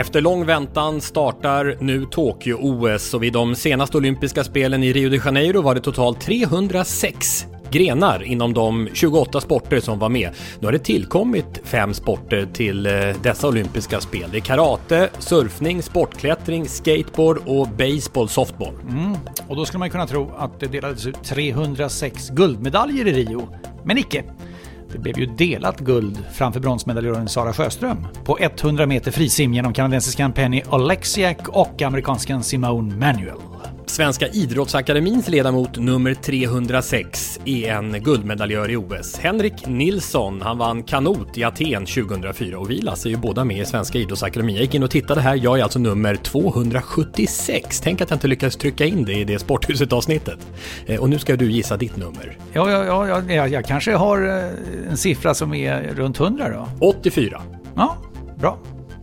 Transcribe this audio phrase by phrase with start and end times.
[0.00, 5.16] Efter lång väntan startar nu Tokyo-OS och vid de senaste olympiska spelen i Rio de
[5.16, 10.30] Janeiro var det totalt 306 grenar inom de 28 sporter som var med.
[10.60, 12.92] Nu har det tillkommit fem sporter till eh,
[13.22, 14.28] dessa olympiska spel.
[14.32, 18.74] Det är karate, surfning, sportklättring, skateboard och baseball softball.
[18.88, 19.16] Mm.
[19.48, 23.48] Och då skulle man kunna tro att det delades ut 306 guldmedaljer i Rio.
[23.84, 24.24] Men icke.
[24.92, 30.32] Det blev ju delat guld framför bronsmedaljören Sara Sjöström på 100 meter frisim genom kanadensiskan
[30.32, 33.49] Penny Oleksiak och amerikanskan Simone Manuel.
[33.90, 39.18] Svenska idrottsakademins ledamot nummer 306 är en guldmedaljör i OS.
[39.18, 43.58] Henrik Nilsson, han vann kanot i Aten 2004 och vi Lasse är ju båda med
[43.60, 44.54] i Svenska idrottsakademin.
[44.54, 47.80] Jag gick in och tittade här, jag är alltså nummer 276.
[47.80, 50.38] Tänk att jag inte lyckades trycka in det i det sporthuset-avsnittet.
[50.86, 52.38] Eh, och nu ska du gissa ditt nummer.
[52.52, 56.48] Ja, ja, ja, ja jag, jag kanske har eh, en siffra som är runt 100
[56.48, 56.68] då?
[56.80, 57.42] 84.
[57.76, 57.96] Ja,
[58.40, 58.58] bra.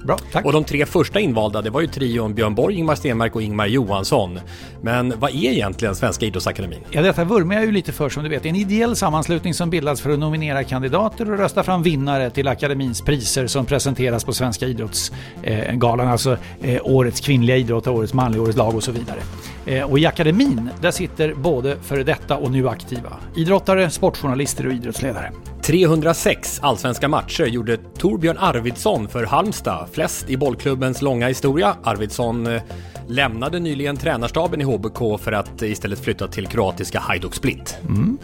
[0.07, 0.45] Bra, tack.
[0.45, 3.67] Och de tre första invalda, det var ju trion Björn Borg, Ingmar Stenmark och Ingmar
[3.67, 4.39] Johansson.
[4.81, 6.79] Men vad är egentligen Svenska Idrottsakademin?
[6.91, 8.45] Ja, detta vurmar jag ju lite för som du vet.
[8.45, 13.01] En ideell sammanslutning som bildas för att nominera kandidater och rösta fram vinnare till akademins
[13.01, 18.75] priser som presenteras på Svenska Idrottsgalan, alltså eh, årets kvinnliga idrott, årets manliga, årets lag
[18.75, 19.19] och så vidare.
[19.65, 24.73] Eh, och i akademin, där sitter både före detta och nu aktiva idrottare, sportjournalister och
[24.73, 25.31] idrottsledare.
[25.67, 31.75] 306 allsvenska matcher gjorde Torbjörn Arvidsson för Halmstad, flest i bollklubbens långa historia.
[31.83, 32.61] Arvidsson eh,
[33.07, 37.77] lämnade nyligen tränarstaben i HBK för att istället flytta till kroatiska Hajduk Split.
[37.89, 38.17] Mm.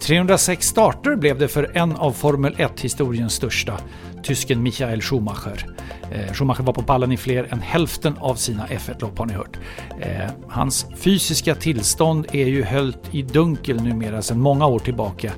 [0.00, 3.80] 306 starter blev det för en av Formel 1-historiens största,
[4.22, 5.66] tysken Michael Schumacher.
[6.12, 9.58] Eh, Schumacher var på pallen i fler än hälften av sina F1-lopp har ni hört.
[10.00, 15.32] Eh, hans fysiska tillstånd är ju höllt i dunkel numera sedan många år tillbaka,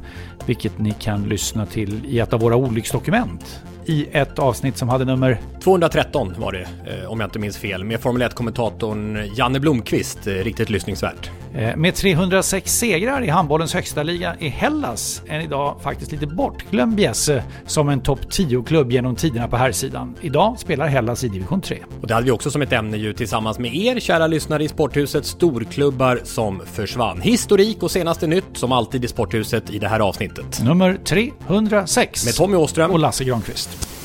[0.47, 5.05] vilket ni kan lyssna till i ett av våra olycksdokument i ett avsnitt som hade
[5.05, 10.27] nummer 213 var det, eh, om jag inte minns fel, med Formel 1-kommentatorn Janne Blomqvist.
[10.27, 11.31] Riktigt lyssningsvärt.
[11.55, 16.95] Eh, med 306 segrar i handbollens högsta liga är Hellas en idag faktiskt lite bortglömd
[16.95, 20.15] bjässe som en topp 10-klubb genom tiderna på här sidan.
[20.21, 21.79] Idag spelar Hellas i division 3.
[22.01, 24.69] Och det hade vi också som ett ämne ju tillsammans med er kära lyssnare i
[24.69, 27.21] Sporthuset, storklubbar som försvann.
[27.21, 30.63] Historik och senaste nytt som alltid i Sporthuset i det här avsnittet.
[30.65, 32.25] Nummer 306.
[32.25, 34.02] Med Tommy Åström och Lasse Granqvist.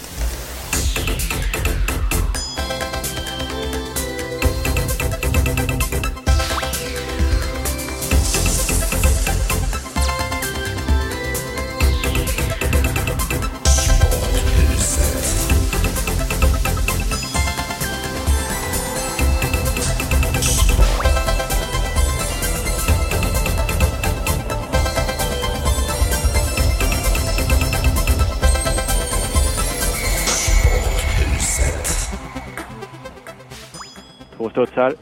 [34.57, 34.93] Studsar.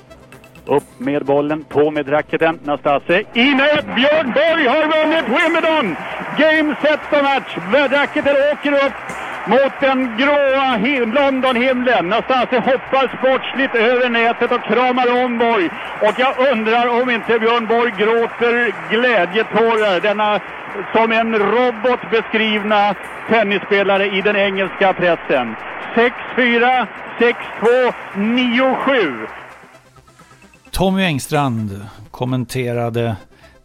[0.65, 2.59] Upp med bollen, på med racketen.
[2.63, 3.85] Nastase i nät.
[3.95, 5.95] Björn Borg har vunnit Wimbledon!
[6.37, 7.57] Game set och match.
[7.91, 8.93] Racketen åker upp
[9.45, 12.09] mot den gråa him Londonhimlen.
[12.09, 15.69] Nastase hoppar sportsligt över nätet och kramar om Borg.
[16.01, 19.99] Och jag undrar om inte Björn Borg gråter glädjetårar.
[19.99, 20.39] Denna
[20.93, 22.95] som en robot beskrivna
[23.29, 25.55] tennisspelare i den engelska pressen.
[25.95, 26.87] 6-4,
[27.19, 29.44] 6-2, 9-7.
[30.75, 33.15] Tommy Engstrand kommenterade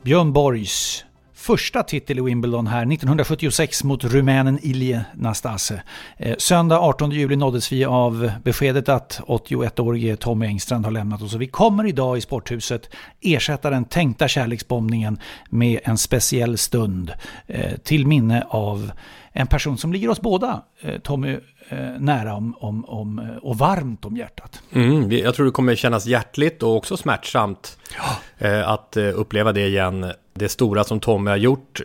[0.02, 1.04] Björn Borgs
[1.34, 5.82] första titel i Wimbledon här 1976 mot rumänen Ilje Nastase.
[6.16, 11.34] Eh, söndag 18 juli nåddes vi av beskedet att 81-årige Tommy Engstrand har lämnat oss.
[11.34, 12.90] Och vi kommer idag i Sporthuset
[13.20, 15.18] ersätta den tänkta kärleksbombningen
[15.48, 17.12] med en speciell stund
[17.46, 18.92] eh, till minne av
[19.32, 21.38] en person som ligger oss båda, eh, Tommy,
[21.98, 24.62] nära om, om, om, eh, och varmt om hjärtat.
[24.72, 27.78] Mm, jag tror det kommer kännas hjärtligt och också smärtsamt
[28.38, 28.64] ja.
[28.64, 30.12] att uppleva det igen.
[30.32, 31.80] Det stora som Tommy har gjort.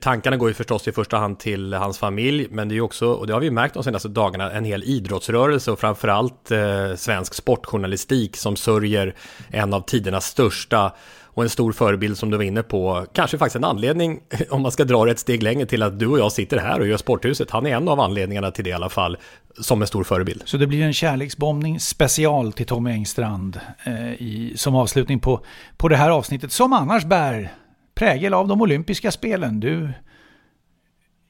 [0.00, 3.06] Tankarna går ju förstås i första hand till hans familj, men det är ju också,
[3.06, 7.34] och det har vi märkt de senaste dagarna, en hel idrottsrörelse och framförallt eh, svensk
[7.34, 9.14] sportjournalistik som sörjer
[9.50, 10.92] en av tidernas största
[11.34, 13.06] och en stor förebild som du var inne på.
[13.12, 14.20] Kanske faktiskt en anledning,
[14.50, 16.80] om man ska dra det ett steg längre, till att du och jag sitter här
[16.80, 17.50] och gör Sporthuset.
[17.50, 19.16] Han är en av anledningarna till det i alla fall,
[19.60, 20.42] som en stor förebild.
[20.44, 25.40] Så det blir en kärleksbombning special till Tommy Engstrand eh, i, som avslutning på,
[25.76, 27.52] på det här avsnittet, som annars bär
[27.94, 29.60] prägel av de olympiska spelen.
[29.60, 29.92] Du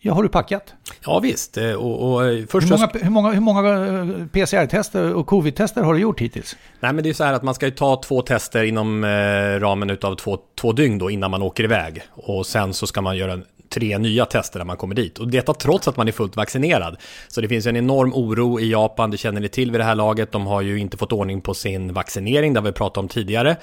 [0.06, 0.75] Ja, har du packat?
[1.05, 1.56] Ja, visst.
[1.56, 5.82] Eh, och, och eh, först hur, många, hur, många, hur många eh, PCR-tester och covid-tester
[5.82, 6.56] har du gjort hittills?
[6.81, 9.05] Nej, men det är så här att man ska ju ta två tester inom
[9.61, 12.02] ramen av två, två dygn då innan man åker iväg.
[12.11, 13.38] Och sen så ska man göra
[13.75, 15.19] tre nya tester när man kommer dit.
[15.19, 16.96] Och detta trots att man är fullt vaccinerad.
[17.28, 19.94] Så det finns en enorm oro i Japan, det känner ni till vid det här
[19.94, 20.32] laget.
[20.32, 23.56] De har ju inte fått ordning på sin vaccinering, det har vi pratat om tidigare.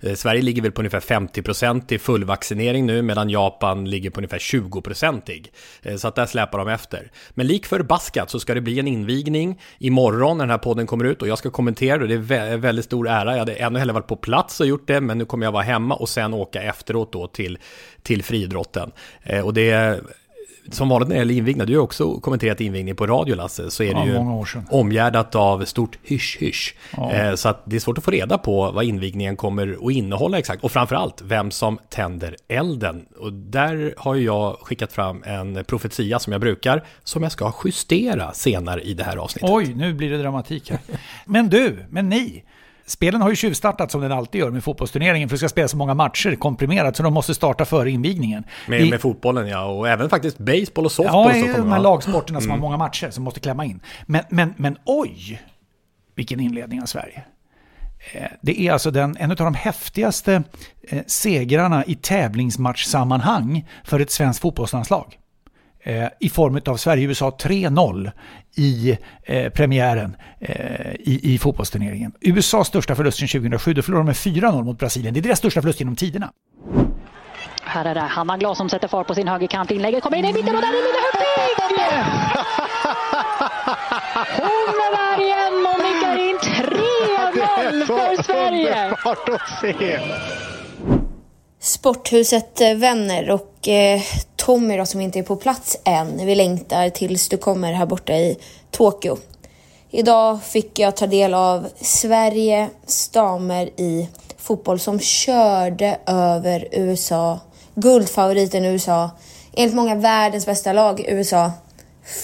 [0.00, 4.38] Eh, Sverige ligger väl på ungefär 50% i fullvaccinering nu, medan Japan ligger på ungefär
[4.38, 5.50] 20%.
[5.82, 7.10] Eh, så att där släpar de efter.
[7.30, 11.04] Men lik förbaskat så ska det bli en invigning imorgon när den här podden kommer
[11.04, 12.18] ut och jag ska kommentera det.
[12.18, 13.32] Det är väldigt stor ära.
[13.32, 15.62] Jag hade ännu hellre varit på plats och gjort det, men nu kommer jag vara
[15.62, 17.58] hemma och sen åka efteråt då till,
[18.02, 18.92] till friidrotten.
[19.22, 20.00] Eh, och det
[20.70, 23.82] som vanligt när det gäller invigning, du har också kommenterat invigning på radio Lasse, så
[23.82, 26.74] är det ja, ju omgärdat av stort hysch-hysch.
[26.96, 27.12] Ja.
[27.12, 30.38] Eh, så att det är svårt att få reda på vad invigningen kommer att innehålla
[30.38, 30.64] exakt.
[30.64, 33.06] Och framförallt vem som tänder elden.
[33.18, 38.32] Och där har jag skickat fram en profetia som jag brukar, som jag ska justera
[38.32, 39.50] senare i det här avsnittet.
[39.50, 40.80] Oj, nu blir det dramatik här.
[41.24, 42.44] Men du, men ni,
[42.88, 45.76] Spelen har ju tjuvstartat som den alltid gör med fotbollsturneringen för det ska spelas så
[45.76, 48.44] många matcher komprimerat så de måste starta före invigningen.
[48.66, 51.36] Med, I, med fotbollen ja, och även faktiskt baseball och softball.
[51.36, 52.60] Ja, de här lagsporterna som mm.
[52.60, 53.80] har många matcher som måste klämma in.
[54.06, 55.42] Men, men, men oj,
[56.14, 57.24] vilken inledning av Sverige.
[58.12, 60.42] Eh, det är alltså den, en av de häftigaste
[60.88, 65.18] eh, segrarna i tävlingsmatchsammanhang för ett svenskt fotbollslandslag.
[65.82, 68.10] Eh, i form av Sverige-USA 3-0
[68.56, 72.12] i eh, premiären eh, i, i fotbollsturneringen.
[72.20, 75.14] USAs största förlust sedan 2007, då förlorade de med 4-0 mot Brasilien.
[75.14, 76.30] Det är deras största förlust genom tiderna.
[77.62, 79.70] Här är det Hanna Glas som sätter fart på sin högerkant.
[79.70, 81.38] Inlägget kommer in i mitten och där är Lille Hurtig!
[84.36, 88.94] Hon är där igen och nickar in 3-0 för Sverige!
[91.60, 94.02] Sporthuset eh, Vänner och eh,
[94.36, 96.26] Tommy då, som inte är på plats än.
[96.26, 98.38] Vi längtar tills du kommer här borta i
[98.70, 99.18] Tokyo.
[99.90, 102.68] Idag fick jag ta del av Sverige
[103.12, 107.40] damer i fotboll som körde över USA.
[107.74, 109.10] Guldfavoriten USA.
[109.52, 111.52] Enligt många världens bästa lag USA.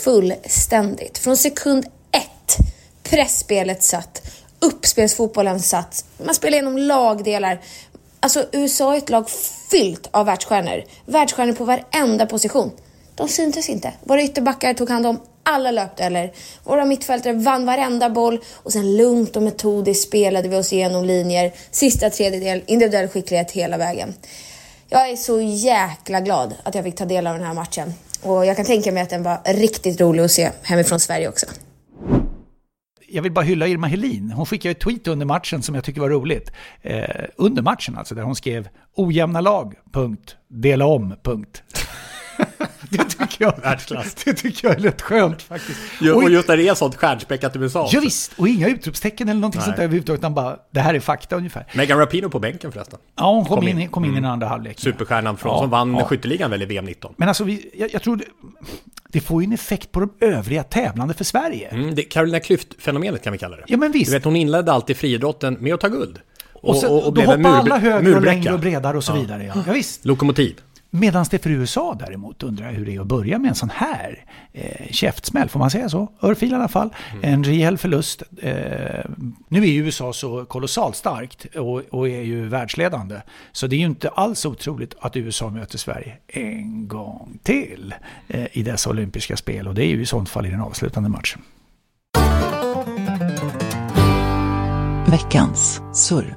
[0.04, 1.19] Fullständigt.
[1.19, 2.56] Från sekund ett.
[3.02, 4.22] Pressspelet satt.
[4.60, 6.04] Uppspelsfotbollen satt.
[6.25, 7.60] Man spelade genom lagdelar.
[8.25, 9.31] Alltså USA är ett lag
[9.71, 10.85] fyllt av världsstjärnor.
[11.06, 12.71] Världsstjärnor på varenda position.
[13.15, 13.93] De syntes inte.
[14.05, 16.32] Våra ytterbackar tog hand om alla löpdueller.
[16.65, 21.53] Våra mittfältare vann varenda boll och sen lugnt och metodiskt spelade vi oss igenom linjer.
[21.71, 24.15] Sista tredjedel, individuell skicklighet hela vägen.
[24.88, 27.94] Jag är så jäkla glad att jag fick ta del av den här matchen.
[28.23, 31.47] Och jag kan tänka mig att den var riktigt rolig att se hemifrån Sverige också
[33.08, 34.30] jag vill bara hylla Irma Helin.
[34.30, 36.52] Hon skickade ett tweet under matchen som jag tycker var roligt.
[36.82, 37.04] Eh,
[37.37, 41.62] under matchen alltså, där hon skrev ojämna lag, punkt, dela om, punkt.
[42.90, 43.78] det, tycker jag,
[44.25, 45.78] det tycker jag är rätt skönt faktiskt.
[46.00, 47.88] Jo, och just när det är sånt stjärnspäckat USA.
[47.92, 49.64] Ja, visst, och inga utropstecken eller någonting Nej.
[49.64, 51.66] sånt där överhuvudtaget, utan bara det här är fakta ungefär.
[51.75, 52.99] Megan Rapino på bänken förresten.
[53.16, 54.18] Ja, hon kom, kom in, in, kom in mm.
[54.18, 54.80] i den andra halvlek.
[54.80, 56.04] Superstjärnan från, ja, som vann ja.
[56.04, 57.14] skytteligan väl i VM 19.
[57.16, 58.23] Men alltså, vi, jag, jag tror
[59.14, 61.68] det, får ju en effekt på de övriga tävlande för Sverige.
[61.68, 63.64] Mm, det Carolina Klüft-fenomenet kan vi kalla det.
[63.66, 64.11] Ja, men visst.
[64.11, 66.18] Du vet, hon inledde alltid friidrotten med att ta guld.
[66.52, 69.21] Och, och, och, och då hoppar alla högre och längre och bredare och så ja.
[69.21, 69.44] vidare.
[69.44, 69.62] Ja.
[69.66, 70.04] ja, visst.
[70.04, 70.61] Lokomotiv.
[70.96, 73.70] Medan det för USA däremot undrar jag hur det är att börja med en sån
[73.70, 76.08] här eh, käftsmäll, får man säga så?
[76.22, 76.94] Örfil i alla fall.
[77.12, 77.34] Mm.
[77.34, 78.22] En rejäl förlust.
[78.42, 78.52] Eh,
[79.48, 83.20] nu är ju USA så kolossalt starkt och, och, är ju världsledande.
[83.52, 87.94] Så det är ju inte alls otroligt att USA möter Sverige en gång till
[88.28, 89.68] eh, i dessa olympiska spel.
[89.68, 91.42] Och det är ju i sånt fall i den avslutande matchen.
[95.10, 96.36] Veckans surr.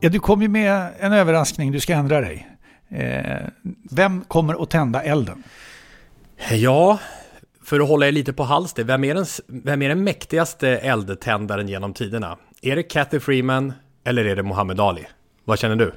[0.00, 1.72] Ja, du kom ju med en överraskning.
[1.72, 2.51] Du ska ändra dig.
[2.92, 3.48] Eh,
[3.90, 5.42] vem kommer att tända elden?
[6.50, 6.98] Ja,
[7.62, 11.68] för att hålla er lite på halster, vem är den, vem är den mäktigaste eldtändaren
[11.68, 12.38] genom tiderna?
[12.62, 13.72] Är det Kathy Freeman
[14.04, 15.06] eller är det Muhammad Ali?
[15.44, 15.94] Vad känner du?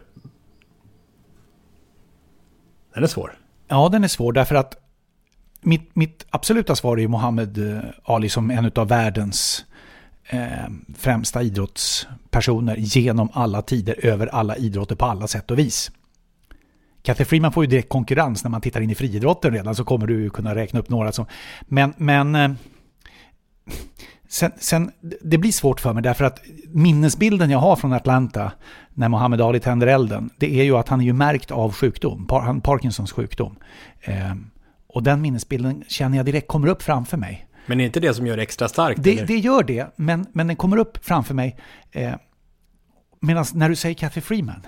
[2.94, 3.38] Den är svår.
[3.68, 4.76] Ja, den är svår därför att
[5.62, 9.66] mitt, mitt absoluta svar är Muhammad eh, Ali som en av världens
[10.26, 15.92] eh, främsta idrottspersoner genom alla tider, över alla idrotter på alla sätt och vis.
[17.06, 20.08] Kathy Freeman får ju direkt konkurrens när man tittar in i friidrotten redan så kommer
[20.08, 21.26] du kunna räkna upp några som...
[21.62, 22.52] Men, men eh,
[24.30, 28.52] sen, sen, det blir svårt för mig därför att minnesbilden jag har från Atlanta
[28.94, 32.28] när Muhammad Ali tänder elden, det är ju att han är ju märkt av sjukdom,
[32.64, 33.56] Parkinsons sjukdom.
[34.02, 34.34] Eh,
[34.88, 37.48] och den minnesbilden känner jag direkt kommer upp framför mig.
[37.66, 39.04] Men är inte det som gör det extra starkt?
[39.04, 41.58] Det, det gör det, men, men den kommer upp framför mig.
[41.92, 42.14] Eh,
[43.26, 44.62] Medan när du säger Kathy Freeman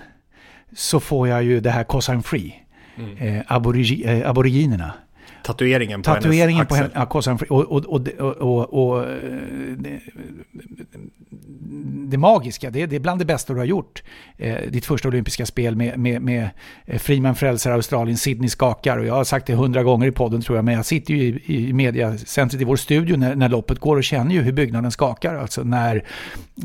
[0.72, 2.52] så får jag ju det här I'm Free'.
[2.98, 3.16] Mm.
[3.18, 4.92] Eh, aborigi, eh, aboriginerna.
[5.48, 7.38] Tatueringen på Tatueringen hennes på henne, ja, Cause.
[7.48, 9.06] Och, och, och, och, och
[9.76, 10.00] det,
[12.10, 14.02] det magiska, det, det är bland det bästa du har gjort.
[14.36, 16.50] Eh, ditt första olympiska spel med, med, med
[16.86, 18.98] eh, Freeman frälsar Australien, Sydney skakar.
[18.98, 21.40] Och jag har sagt det hundra gånger i podden tror jag, men jag sitter ju
[21.44, 24.90] i, i mediacentret i vår studio när, när loppet går och känner ju hur byggnaden
[24.90, 25.34] skakar.
[25.34, 26.04] Alltså när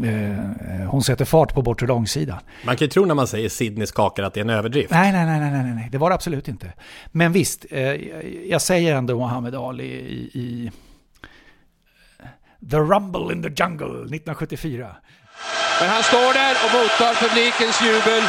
[0.03, 2.37] eh, hon sätter fart på bortre långsidan.
[2.65, 4.91] Man kan ju tro när man säger Sydney skakar att det är en överdrift.
[4.91, 5.89] Nej, nej, nej, nej, nej, nej.
[5.91, 6.73] det var det absolut inte.
[7.11, 7.81] Men visst, eh,
[8.49, 10.71] jag säger Säger ändå Muhammad Ali i, i
[12.19, 12.27] eh,
[12.71, 14.95] The Rumble in the Jungle 1974.
[15.79, 18.23] Men han står där och mottar publikens jubel.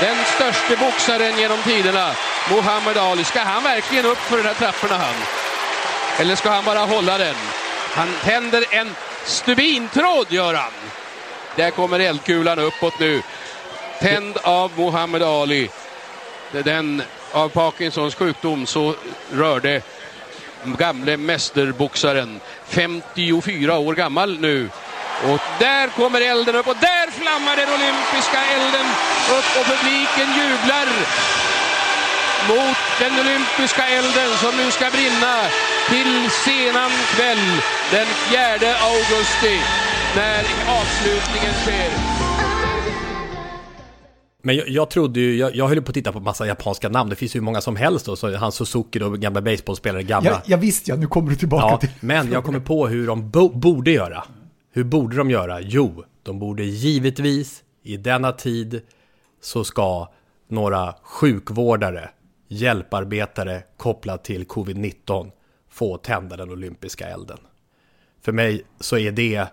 [0.00, 2.08] Den största boxaren genom tiderna,
[2.50, 3.24] Muhammad Ali.
[3.24, 5.14] Ska han verkligen upp för de här trapporna han?
[6.20, 7.36] Eller ska han bara hålla den?
[7.94, 8.88] Han tänder en
[9.24, 10.72] stubintråd gör han.
[11.56, 13.22] Där kommer eldkulan uppåt nu.
[14.00, 15.70] Tänd av Muhammad Ali.
[16.52, 17.02] Den
[17.36, 18.94] av Parkinsons sjukdom så
[19.32, 19.82] rörde
[20.64, 22.40] gamle mästerboxaren.
[22.68, 24.70] 54 år gammal nu.
[25.24, 28.86] Och där kommer elden upp och där flammar den olympiska elden
[29.38, 30.86] upp och publiken jublar
[32.48, 35.34] mot den olympiska elden som nu ska brinna
[35.88, 39.60] till senan kväll den 4 augusti
[40.16, 40.44] när
[40.78, 42.15] avslutningen sker.
[44.46, 47.10] Men jag, jag trodde ju, jag, jag höll på att titta på massa japanska namn,
[47.10, 50.30] det finns ju många som helst då, så han Suzuki då, gamla baseballspelare, gamla.
[50.30, 51.88] Ja, jag visste ja, nu kommer du tillbaka ja, till...
[52.00, 54.24] Men jag kommer på hur de bo, borde göra.
[54.72, 55.60] Hur borde de göra?
[55.60, 58.80] Jo, de borde givetvis i denna tid
[59.42, 60.12] så ska
[60.48, 62.10] några sjukvårdare,
[62.48, 65.30] hjälparbetare kopplat till covid-19
[65.70, 67.38] få tända den olympiska elden.
[68.24, 69.48] För mig så är det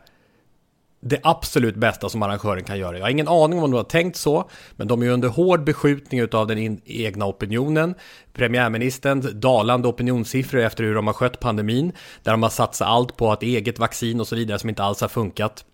[1.06, 2.98] det absolut bästa som arrangören kan göra.
[2.98, 6.28] Jag har ingen aning om de har tänkt så, men de är under hård beskjutning
[6.34, 7.96] av den egna opinionen.
[8.34, 11.92] Premiärministerns dalande opinionssiffror efter hur de har skött pandemin,
[12.24, 15.02] där de har satsat allt på att eget vaccin och så vidare som inte alls
[15.02, 15.66] har funkat.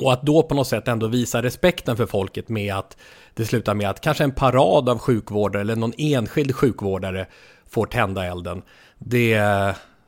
[0.00, 2.96] Och att då på något sätt ändå visa respekten för folket med att
[3.34, 7.26] det slutar med att kanske en parad av sjukvårdare eller någon enskild sjukvårdare
[7.70, 8.62] får tända elden.
[8.98, 9.40] Det,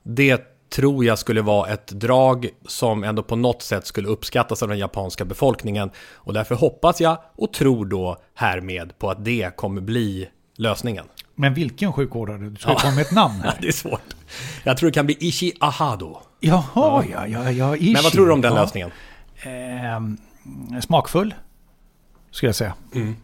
[0.03, 4.69] det tror jag skulle vara ett drag som ändå på något sätt skulle uppskattas av
[4.69, 5.91] den japanska befolkningen.
[6.12, 11.05] Och därför hoppas jag och tror då härmed på att det kommer bli lösningen.
[11.35, 12.39] Men vilken sjukvårdare?
[12.39, 12.79] Du ska ja.
[12.79, 13.59] komma med ett namn här.
[13.61, 14.15] det är svårt.
[14.65, 16.19] Jag tror det kan bli Ishi Ahado.
[16.41, 17.93] Jaha, ja, ja, ja, ja Ishi.
[17.93, 18.61] Men vad tror du om den ja.
[18.61, 18.91] lösningen?
[19.43, 21.35] Eh, smakfull,
[22.31, 22.75] skulle jag säga.
[22.95, 23.17] Mm.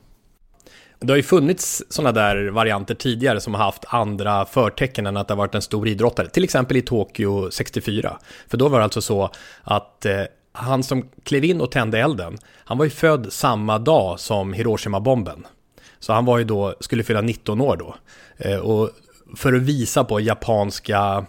[0.99, 5.29] Det har ju funnits sådana där varianter tidigare som har haft andra förtecken än att
[5.29, 6.29] det har varit en stor idrottare.
[6.29, 8.19] Till exempel i Tokyo 64.
[8.49, 9.31] För då var det alltså så
[9.63, 10.23] att eh,
[10.53, 15.47] han som klev in och tände elden, han var ju född samma dag som Hiroshima-bomben.
[15.99, 17.95] Så han var ju då, skulle fylla 19 år då.
[18.37, 18.91] Eh, och
[19.37, 21.27] för att visa på japanska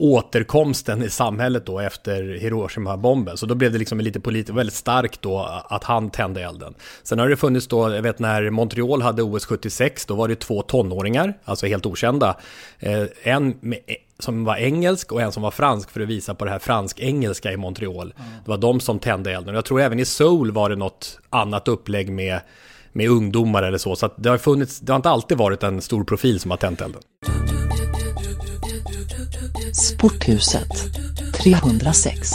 [0.00, 3.36] återkomsten i samhället då efter Hiroshima-bomben.
[3.36, 6.74] Så då blev det liksom lite politiskt väldigt starkt då att han tände elden.
[7.02, 10.36] Sen har det funnits då, jag vet när Montreal hade OS 76, då var det
[10.36, 12.36] två tonåringar, alltså helt okända.
[12.78, 13.78] Eh, en med,
[14.18, 17.52] som var engelsk och en som var fransk för att visa på det här fransk-engelska
[17.52, 18.14] i Montreal.
[18.16, 18.30] Mm.
[18.44, 19.54] Det var de som tände elden.
[19.54, 22.40] Jag tror även i Seoul var det något annat upplägg med
[22.92, 23.96] med ungdomar eller så.
[23.96, 26.80] Så det har funnits, det har inte alltid varit en stor profil som har tänt
[26.80, 27.02] elden.
[29.74, 30.68] Sporthuset
[31.32, 32.30] 306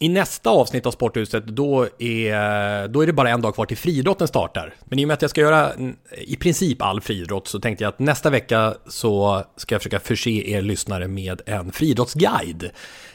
[0.00, 3.76] I nästa avsnitt av Sporthuset, då är, då är det bara en dag kvar till
[3.76, 4.74] friidrotten startar.
[4.84, 5.72] Men i och med att jag ska göra
[6.18, 10.30] i princip all friidrott så tänkte jag att nästa vecka så ska jag försöka förse
[10.30, 12.70] er lyssnare med en friidrottsguide.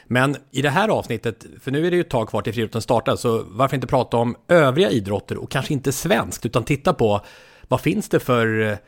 [0.06, 2.82] Men i det här avsnittet, för nu är det ju ett tag kvar till friidrotten
[2.82, 7.20] startar, så varför inte prata om övriga idrotter och kanske inte svenskt, utan titta på
[7.68, 8.78] vad finns det för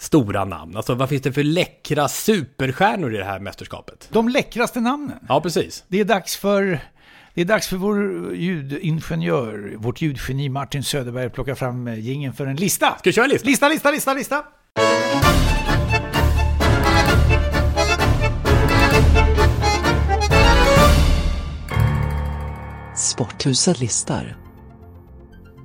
[0.00, 0.76] stora namn?
[0.76, 4.08] Alltså vad finns det för läckra superstjärnor i det här mästerskapet?
[4.12, 5.18] De läckraste namnen?
[5.28, 5.84] Ja, precis.
[5.88, 6.80] Det är dags för
[7.34, 12.46] det är dags för vår ljudingenjör, vårt ljudgeni Martin Söderberg att plocka fram gingen för
[12.46, 12.86] en lista.
[12.86, 13.48] Ska vi köra en lista?
[13.48, 14.44] Lista, lista, lista, lista!
[22.96, 24.36] Sporthuset listar.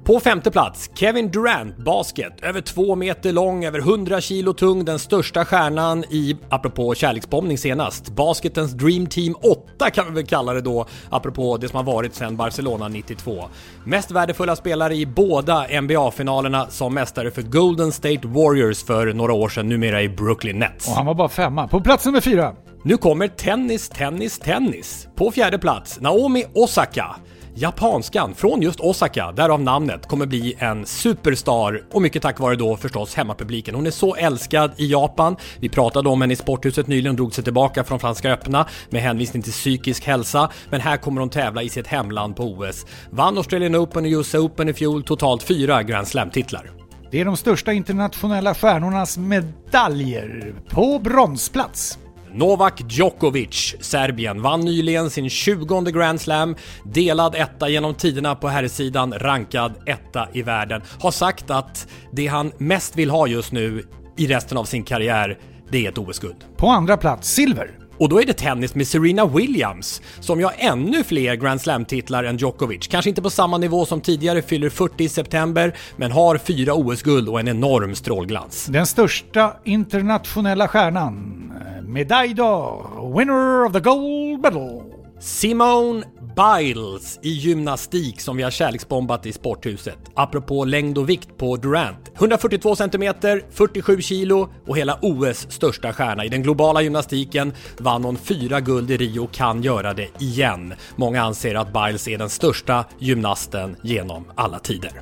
[0.06, 2.34] På femte plats, Kevin Durant, basket.
[2.42, 8.10] Över två meter lång, över 100 kilo tung, den största stjärnan i, apropå kärleksbombning senast,
[8.10, 9.36] basketens Dream Team
[9.78, 13.44] 8 kan vi väl kalla det då, apropå det som har varit sedan Barcelona 92.
[13.86, 19.50] Mest värdefulla spelare i båda NBA-finalerna som mästare för Golden State Warriors för några år
[19.50, 20.88] sedan, numera i Brooklyn Nets.
[20.88, 21.68] Och han var bara femma.
[21.68, 22.56] På plats nummer fyra.
[22.84, 25.08] Nu kommer tennis, tennis, tennis.
[25.16, 27.16] På fjärde plats, Naomi Osaka.
[27.58, 32.78] Japanskan från just Osaka, därav namnet, kommer bli en superstar och mycket tack vare då
[32.78, 33.76] förstås hemmapubliken.
[33.76, 35.36] Hon är så älskad i Japan.
[35.60, 39.02] Vi pratade om henne i Sporthuset nyligen, och drog sig tillbaka från Franska öppna med
[39.02, 40.50] hänvisning till psykisk hälsa.
[40.70, 42.86] Men här kommer hon tävla i sitt hemland på OS.
[43.10, 46.72] Vann Australian Open och US Open i fjol, totalt fyra Grand Slam-titlar.
[47.12, 52.00] Det är de största internationella stjärnornas medaljer på bronsplats.
[52.36, 59.14] Novak Djokovic, Serbien, vann nyligen sin 20 Grand Slam, delad etta genom tiderna på herrsidan,
[59.14, 60.82] rankad etta i världen.
[61.00, 63.84] Har sagt att det han mest vill ha just nu
[64.18, 65.38] i resten av sin karriär,
[65.70, 66.46] det är ett OS-guld.
[66.58, 67.85] På andra plats, silver.
[67.98, 72.24] Och då är det tennis med Serena Williams, som ju har ännu fler Grand Slam-titlar
[72.24, 72.88] än Djokovic.
[72.88, 77.30] Kanske inte på samma nivå som tidigare, fyller 40 i september, men har fyra OS-guld
[77.30, 78.66] och en enorm strålglans.
[78.66, 81.52] Den största internationella stjärnan,
[81.88, 84.95] Medai d'Or, winner of the gold medal.
[85.26, 86.06] Simone
[86.36, 89.98] Biles i gymnastik som vi har kärleksbombat i sporthuset.
[90.14, 92.12] Apropå längd och vikt på Durant.
[92.16, 93.14] 142 cm,
[93.50, 96.26] 47 kilo och hela OS största stjärna.
[96.26, 100.74] I den globala gymnastiken vann hon fyra guld i Rio och kan göra det igen.
[100.96, 105.02] Många anser att Biles är den största gymnasten genom alla tider.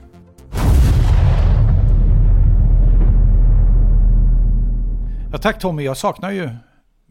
[5.31, 6.49] Ja, tack Tommy, jag saknar ju...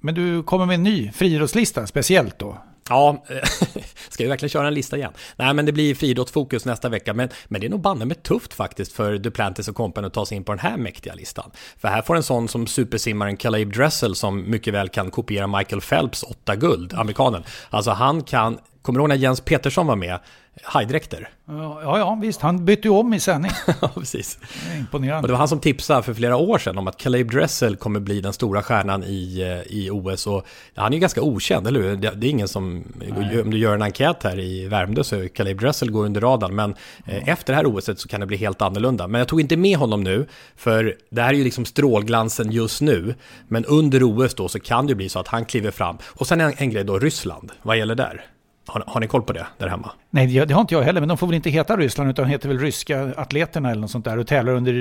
[0.04, 2.58] Men du kommer med en ny friidrottslista, speciellt då?
[2.88, 3.48] Ja, eh,
[4.08, 5.12] ska vi verkligen köra en lista igen?
[5.36, 7.14] Nej, men det blir friidrottsfokus nästa vecka.
[7.14, 10.26] Men, men det är nog banne med tufft faktiskt för Duplantis och kompani att ta
[10.26, 11.50] sig in på den här mäktiga listan.
[11.78, 15.80] För här får en sån som supersimmaren Caleb Dressel som mycket väl kan kopiera Michael
[15.80, 17.44] Phelps åtta guld, amerikanen.
[17.70, 20.18] Alltså han kan, kommer du ihåg när Jens Petersson var med?
[20.62, 21.28] hajdräkter.
[21.46, 22.40] Ja, ja, visst.
[22.40, 23.50] Han bytte ju om i sändning.
[23.80, 24.38] ja, precis.
[24.78, 25.22] Imponerande.
[25.22, 28.00] Och det var han som tipsade för flera år sedan om att Caleb Dressel kommer
[28.00, 30.26] bli den stora stjärnan i, eh, i OS.
[30.26, 31.96] Och han är ju ganska okänd, eller hur?
[31.96, 32.84] Det, det är ingen som...
[32.94, 33.40] Nej.
[33.42, 36.54] Om du gör en enkät här i Värmdö så Caleb Dressel går under radarn.
[36.54, 37.12] Men ja.
[37.12, 39.08] efter det här OSet så kan det bli helt annorlunda.
[39.08, 42.80] Men jag tog inte med honom nu, för det här är ju liksom strålglansen just
[42.80, 43.14] nu.
[43.48, 45.98] Men under OS då så kan det bli så att han kliver fram.
[46.04, 47.52] Och sen en, en grej då, Ryssland.
[47.62, 48.26] Vad gäller där?
[48.66, 49.90] Har, har, ni koll på det där hemma?
[50.10, 52.48] Nej, det har inte jag heller, men de får väl inte heta Ryssland utan heter
[52.48, 54.72] väl ryska atleterna eller något sånt där och tävlar under,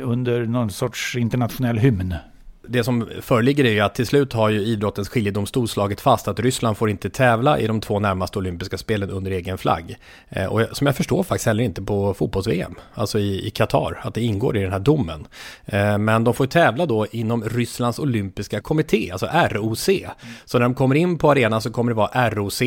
[0.00, 2.14] under någon sorts internationell hymn
[2.68, 6.40] det som föreligger är ju att till slut har ju idrottens skiljedomstol slagit fast att
[6.40, 9.96] Ryssland får inte tävla i de två närmaste olympiska spelen under egen flagg.
[10.28, 14.20] Eh, och som jag förstår faktiskt heller inte på fotbolls-VM, alltså i Qatar, att det
[14.20, 15.26] ingår i den här domen.
[15.64, 19.88] Eh, men de får tävla då inom Rysslands olympiska kommitté, alltså ROC.
[20.44, 22.62] Så när de kommer in på arenan så kommer det vara ROC.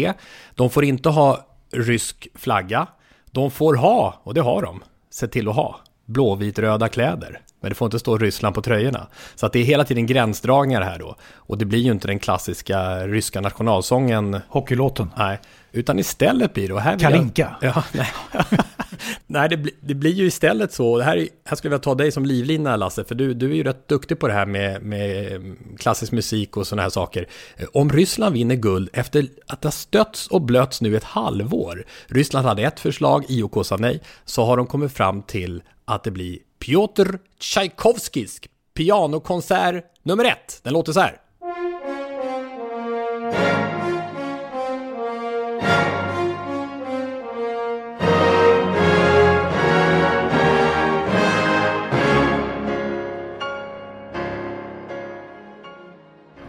[0.55, 2.87] De får inte ha rysk flagga.
[3.31, 7.41] De får ha, och det har de, sett till att ha, blåvitröda kläder.
[7.65, 9.07] Men det får inte stå Ryssland på tröjorna.
[9.35, 11.15] Så att det är hela tiden gränsdragningar här då.
[11.35, 14.39] Och det blir ju inte den klassiska ryska nationalsången.
[14.47, 15.11] Hockeylåten.
[15.17, 15.39] Nej,
[15.71, 16.73] utan istället blir det...
[16.73, 17.55] Och här Kalinka.
[17.61, 18.11] Jag, ja, nej.
[19.27, 20.97] nej, det, bli, det, blir ju istället så.
[20.97, 23.63] Det här, här skulle jag ta dig som livlina Lasse, för du, du är ju
[23.63, 25.41] rätt duktig på det här med, med
[25.77, 27.27] klassisk musik och sådana här saker.
[27.73, 31.85] Om Ryssland vinner guld efter att det har stötts och blötts nu ett halvår.
[32.07, 36.11] Ryssland hade ett förslag, IOK sa nej, så har de kommit fram till att det
[36.11, 38.41] blir Piotr Tchaikovskis
[38.73, 40.59] pianokonsert nummer ett.
[40.63, 41.21] Den låter så här.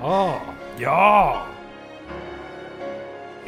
[0.00, 0.40] Ja,
[0.78, 1.42] ja.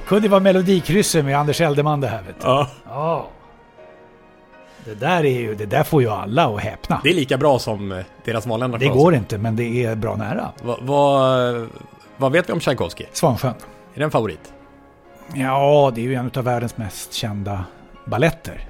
[0.06, 2.46] Kunde vara Melodikrysset med Anders Eldeman det här vet du.
[2.46, 2.68] Ja.
[2.86, 3.28] Ja.
[4.88, 7.00] Det där, är ju, det där får ju alla att häpna.
[7.04, 10.16] Det är lika bra som eh, deras vanliga Det går inte, men det är bra
[10.16, 10.48] nära.
[10.62, 11.68] Vad vad-
[12.16, 13.04] vad vet vi om Tchaikovsky?
[13.12, 13.54] Svansjön.
[13.94, 14.52] Är det en favorit?
[15.34, 17.64] Ja, det är ju en av världens mest kända
[18.04, 18.64] balletter.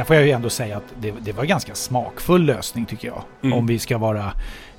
[0.00, 3.08] Sen får jag ju ändå säga att det, det var en ganska smakfull lösning tycker
[3.08, 3.22] jag.
[3.42, 3.58] Mm.
[3.58, 4.32] Om vi ska vara...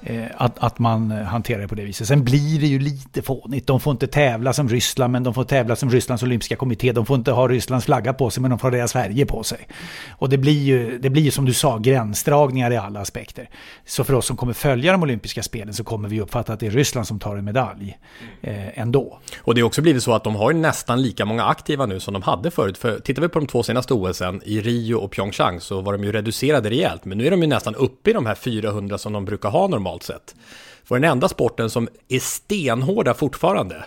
[0.04, 2.08] Eh, att, att man eh, hanterar det på det viset.
[2.08, 3.68] Sen blir det ju lite fånigt.
[3.68, 6.92] De får inte tävla som Ryssland, men de får tävla som Rysslands olympiska kommitté.
[6.92, 9.44] De får inte ha Rysslands flagga på sig, men de får ha deras färger på
[9.44, 9.68] sig.
[10.10, 13.50] Och det blir ju, det blir ju som du sa, gränsdragningar i alla aspekter.
[13.86, 16.68] Så för oss som kommer följa de olympiska spelen så kommer vi uppfatta att det
[16.68, 17.98] är Ryssland som tar en medalj
[18.42, 19.20] eh, ändå.
[19.42, 22.14] Och det har också blivit så att de har nästan lika många aktiva nu som
[22.14, 22.78] de hade förut.
[22.78, 26.04] För tittar vi på de två senaste OSen, i Rio och Pyeongchang, så var de
[26.04, 27.06] ju reducerade rejält.
[27.06, 29.68] Men nu är de ju nästan uppe i de här 400 som de brukar ha
[29.68, 30.36] normalt sett.
[30.84, 33.86] För den enda sporten som är stenhårda fortfarande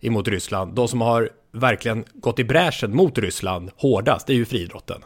[0.00, 4.44] emot Ryssland, de som har verkligen gått i bräschen mot Ryssland hårdast, det är ju
[4.44, 5.02] friidrotten.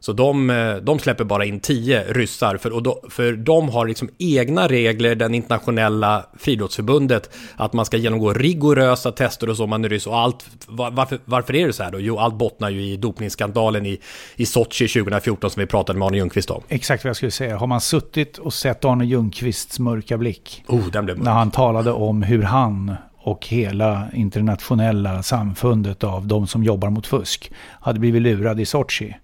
[0.00, 3.86] Så de, eh, de släpper bara in 10 ryssar, för, och då, för de har
[3.86, 9.70] liksom egna regler, den internationella friidrottsförbundet, att man ska genomgå rigorösa tester och så om
[9.70, 10.06] man är ryss.
[10.06, 12.00] Och allt, var- varför, varför är det så här då?
[12.00, 14.00] Jo, allt bottnar ju i dopningsskandalen i,
[14.36, 16.62] i Sochi 2014 som vi pratade med Arne Ljungqvist om.
[16.68, 17.56] Exakt vad jag skulle säga.
[17.56, 21.92] Har man suttit och sett Arne Ljungqvists mörka blick Oh, den blev när han talade
[21.92, 28.22] om hur han och hela internationella samfundet av de som jobbar mot fusk hade blivit
[28.22, 29.16] lurad i Sochi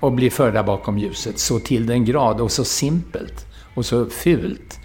[0.00, 4.78] och blir förda bakom ljuset så till den grad och så simpelt och så fult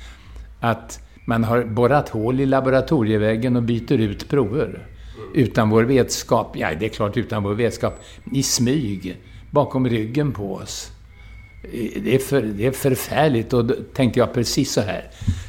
[0.60, 4.88] att man har borrat hål i laboratorieväggen och byter ut prover.
[5.34, 8.00] Utan vår vetskap, ja det är klart utan vår vetskap,
[8.34, 9.18] i smyg,
[9.52, 10.92] bakom ryggen på oss.
[11.64, 15.04] Eh, det är, för, det är förfärligt och då tänkte jag precis så här.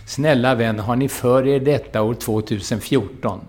[0.07, 3.41] Snälla vän, har ni för er detta år 2014?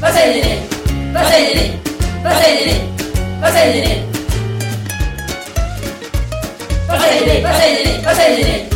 [0.00, 0.62] Vad säger ni?
[1.14, 1.78] Vad säger ni?
[2.24, 2.95] Vad säger ni?
[3.46, 4.02] Vad säger ni?
[6.88, 7.42] Vad säger ni?
[7.42, 8.04] Vad säger ni?
[8.04, 8.68] Vad säger ni?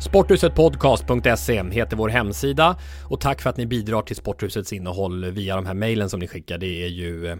[0.00, 2.76] Sporthusetpodcast.se heter vår hemsida
[3.10, 6.28] och tack för att ni bidrar till Sporthusets innehåll via de här mejlen som ni
[6.28, 6.58] skickar.
[6.58, 7.36] Det är ju eh,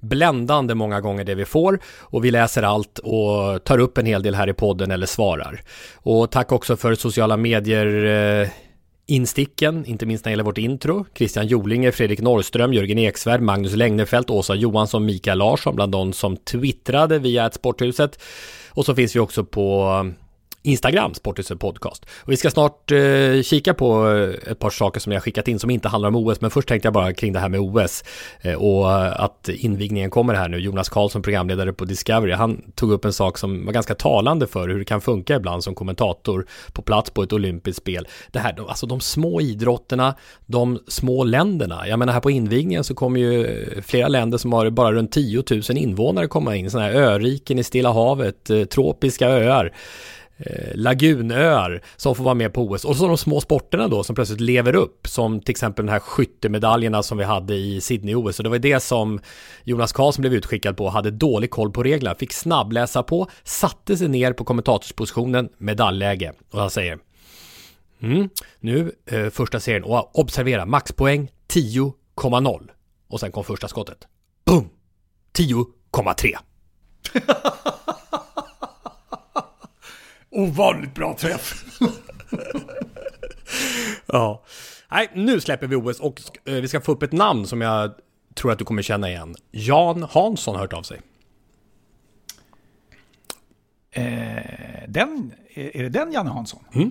[0.00, 4.22] bländande många gånger det vi får och vi läser allt och tar upp en hel
[4.22, 5.62] del här i podden eller svarar.
[5.96, 8.04] Och tack också för sociala medier
[8.42, 8.48] eh,
[9.08, 11.06] insticken, inte minst när det gäller vårt intro.
[11.14, 16.36] Christian Jolinge, Fredrik Norrström, Jörgen Eksvärd, Magnus Längnerfelt, Åsa Johansson, Mikael Larsson bland de som
[16.36, 18.22] twittrade via ett Sporthuset.
[18.70, 19.90] Och så finns vi också på
[20.68, 22.06] Instagram, Sporthuset Podcast.
[22.16, 25.58] Och vi ska snart eh, kika på eh, ett par saker som jag skickat in
[25.58, 28.04] som inte handlar om OS, men först tänkte jag bara kring det här med OS
[28.40, 30.58] eh, och att invigningen kommer här nu.
[30.58, 34.68] Jonas Karlsson, programledare på Discovery, han tog upp en sak som var ganska talande för
[34.68, 38.08] hur det kan funka ibland som kommentator på plats på ett olympiskt spel.
[38.30, 40.14] Det här, alltså de små idrotterna,
[40.46, 41.88] de små länderna.
[41.88, 45.12] Jag menar här på invigningen så kommer ju eh, flera länder som har bara runt
[45.12, 49.72] 10 000 invånare komma in, sådana här öriken i Stilla havet, eh, tropiska öar
[50.38, 52.84] eh, lagunöar som får vara med på OS.
[52.84, 56.00] Och så de små sporterna då som plötsligt lever upp, som till exempel de här
[56.00, 58.38] skyttemedaljerna som vi hade i Sydney-OS.
[58.38, 59.20] Och det var det som
[59.64, 64.08] Jonas Karlsson blev utskickad på, hade dålig koll på reglerna, fick snabbläsa på, satte sig
[64.08, 66.32] ner på kommentatorspositionen, medaljläge.
[66.50, 66.98] Och han säger
[68.02, 68.28] mm,
[68.60, 72.68] nu eh, första serien, och observera, maxpoäng 10,0.
[73.08, 73.98] Och sen kom första skottet.
[74.44, 74.68] Boom!
[75.38, 76.36] 10,3.
[80.30, 81.64] Ovanligt bra träff.
[84.06, 84.44] Ja.
[84.90, 87.92] Nej, nu släpper vi OS och eh, vi ska få upp ett namn som jag
[88.34, 89.34] tror att du kommer känna igen.
[89.50, 91.00] Jan Hansson har hört av sig.
[93.90, 94.04] Eh,
[94.88, 96.64] den, är är det den Janne Hansson?
[96.74, 96.90] Mm.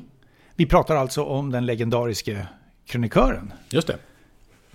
[0.56, 2.47] Vi pratar alltså om den legendariske
[2.86, 3.97] krönikören Just det.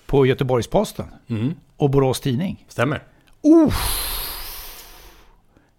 [0.06, 1.54] på Göteborgs-Posten Mm.
[1.76, 2.66] och Borås Tidning.
[2.68, 2.96] Stämmer.
[3.46, 3.72] Uh,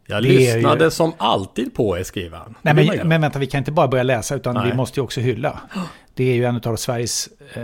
[0.08, 2.56] Jag lyssnade ju- som alltid på er, skriver han.
[2.62, 4.70] nej, men, men vänta, vi kan inte bara börja läsa utan Nej.
[4.72, 5.62] vi måste ju också hylla.
[6.14, 7.64] Det är ju en av Sveriges eh,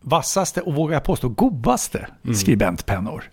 [0.00, 2.34] vassaste och vågar jag påstå godaste Mm.
[2.36, 3.24] skribentpennor.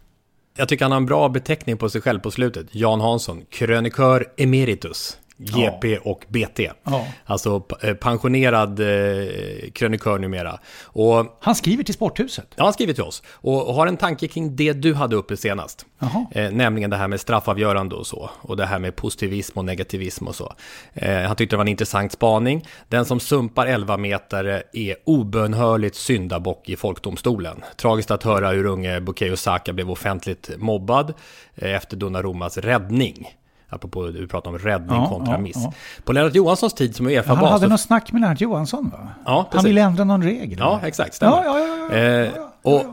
[0.58, 2.68] Jag tycker han har en bra beteckning på sig själv på slutet.
[2.72, 5.18] Jan Hansson, krönikör emeritus.
[5.44, 6.72] GP och BT.
[6.84, 7.08] Ja.
[7.26, 10.60] Alltså eh, pensionerad eh, krönikör numera.
[10.84, 12.48] Och, Han skriver till Sporthuset.
[12.56, 13.24] ja, han skriver till oss.
[13.32, 15.86] Och, har en tanke kring det du hade uppe senast.
[16.32, 18.30] Eh, nämligen det här med straffavgörande och så.
[18.42, 20.54] Och det här med positivism och negativism och så.
[20.94, 22.68] Eh, han tyckte det var en intressant spaning.
[22.90, 27.64] Den som sumpar 11 meter är obönhörligt syndabock i folkdomstolen.
[27.78, 31.14] Tragiskt att höra hur unge Bukayo Saka blev offentligt mobbad
[31.56, 33.34] eh, efter Donnarummas räddning.
[33.74, 35.56] Apropå du pratar om räddning Ja, kontra ja, miss.
[35.56, 35.74] ja.
[36.04, 37.50] På Lennart Johanssons tid som Han Uefa-bas...
[37.50, 39.08] hade så- något snack med Lennart Johansson va?
[39.26, 39.68] Ja, Han precis.
[39.70, 40.60] ville ändra någon regel.
[40.60, 41.14] Ja, exakt.
[41.16, 41.44] Stämmer.
[41.46, 42.30] Ja, ja, ja, ja, Eh,
[42.62, 42.84] och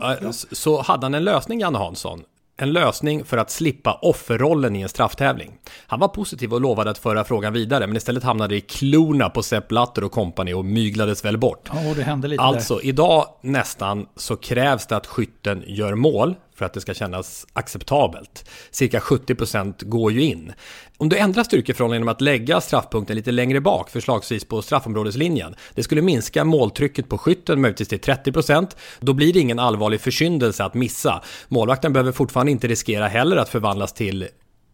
[0.51, 2.21] så hade han en lösning, Janne Hansson.
[2.57, 5.51] En lösning för att slippa offerrollen i en strafftävling.
[5.87, 9.29] Han var positiv och lovade att föra frågan vidare, men istället hamnade det i klorna
[9.29, 11.69] på Sepp Blatter och kompani och myglades väl bort.
[11.73, 16.65] Ja, det hände lite Alltså, idag nästan så krävs det att skytten gör mål för
[16.65, 18.49] att det ska kännas acceptabelt.
[18.71, 20.53] Cirka 70% går ju in.
[20.97, 25.83] Om du ändrar styrkeförhållanden genom att lägga straffpunkten lite längre bak, förslagsvis på straffområdeslinjen, det
[25.83, 28.75] skulle minska måltrycket på skytten möjligtvis till 30%.
[28.99, 31.23] Då blir det ingen allvarlig försyndelse att missa.
[31.47, 34.27] Målvakten behöver fortfarande inte riskera heller att förvandlas till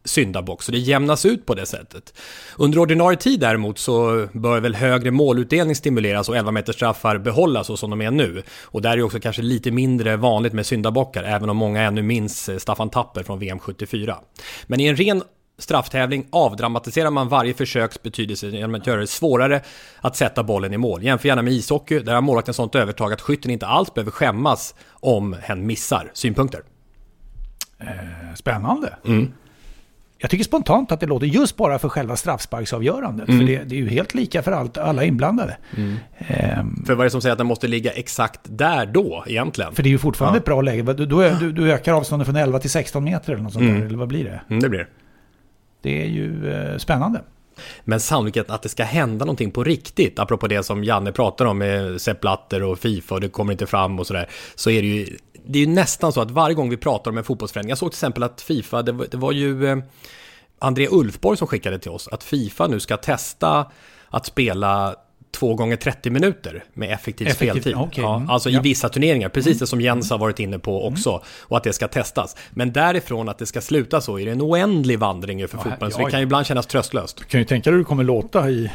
[0.08, 2.14] syndabock, så det jämnas ut på det sättet.
[2.58, 7.68] Under ordinarie tid däremot så bör väl högre målutdelning stimuleras och 11 meters straffar behållas
[7.68, 8.44] så som de är nu.
[8.64, 12.02] Och där är det också kanske lite mindre vanligt med syndabockar, även om många ännu
[12.02, 14.18] minns eh, Staffan Tapper från VM 74.
[14.68, 15.24] Men i en ren
[15.60, 19.62] strafftävling avdramatiserar man varje försöks betydelse genom att göra det svårare
[20.02, 21.04] att sätta bollen i mål.
[21.04, 24.76] Jämför gärna med ishockey, där har målvakten sånt övertag att skytten inte alls behöver skämmas
[24.92, 26.12] om hen missar.
[26.14, 26.62] Synpunkter?
[28.36, 28.98] Spännande.
[29.06, 29.34] Mm.
[30.20, 33.28] Jag tycker spontant att det låter just bara för själva straffsparksavgörandet.
[33.30, 33.40] Mm.
[33.40, 35.58] För det, det är ju helt lika för allt, alla inblandade.
[36.28, 39.74] Ehm, För vad är det som säger att den måste ligga exakt där då egentligen?
[39.74, 40.40] för det är ju fortfarande Ja.
[40.40, 40.94] ett bra läge.
[40.94, 43.80] Du, du, du, du ökar avståndet från 11 till 16 meter eller något sånt Mm.
[43.80, 43.86] där.
[43.88, 44.42] Eller vad blir det?
[44.50, 44.88] Mm, det blir det.
[45.82, 47.22] Det är ju eh, spännande.
[47.84, 51.58] Men sannolikheten att det ska hända någonting på riktigt, apropå det som Janne pratar om
[51.58, 54.88] med Sepp Blatter och Fifa och det kommer inte fram och sådär, så är det
[54.88, 55.18] ju,
[55.50, 57.92] det är ju nästan så att varje gång vi pratar om en fotbollsförening, jag såg
[57.92, 59.78] till exempel att Fifa, det var, det var ju eh,
[60.60, 63.66] André Ulfborg som skickade till oss, att Fifa nu ska testa
[64.10, 64.96] att spela
[65.32, 67.76] två gånger 30 minuter med effektiv, Effektiv, speltid.
[67.76, 68.04] okej.
[68.04, 68.30] Ja, Mm.
[68.30, 68.62] alltså i Ja.
[68.62, 71.88] vissa turneringar, precis det som Jens har varit inne på också, och att det ska
[71.88, 72.36] testas.
[72.52, 75.92] Men därifrån att det ska sluta så är det en oändlig vandring för Ja, fotbollen,
[75.92, 77.18] så ja, det kan ju ibland kännas tröstlöst.
[77.18, 78.72] Du kan ju tänka dig hur det kommer låta i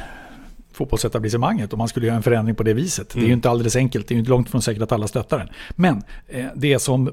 [0.73, 3.09] fotbollsetablissemanget om man skulle göra en förändring på det viset.
[3.09, 3.29] Det är Mm.
[3.29, 5.49] ju inte alldeles enkelt, det är ju inte långt från säkert att alla stöttar den.
[5.71, 7.13] Men eh, det som,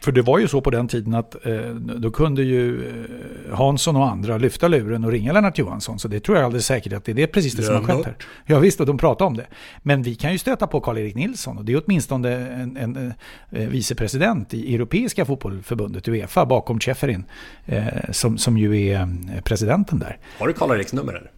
[0.00, 3.96] för det var ju så på den tiden att eh, då kunde ju eh, Hansson
[3.96, 5.98] och andra lyfta luren och ringa Lennart Johansson.
[5.98, 8.16] Så det tror jag alldeles säkert att det är precis det som har skett här.
[8.46, 9.46] Ja visst, och de pratar om det.
[9.82, 13.12] Men vi kan ju stöta på Karl-Erik Nilsson och det är åtminstone en, en,
[13.50, 17.24] eh, vicepresident i Europeiska fotbollförbundet, Uefa, bakom Cheferin,
[17.66, 20.18] eh, som, som ju är eh, presidenten där.
[20.38, 21.30] Har du Karl-Eriks nummer eller?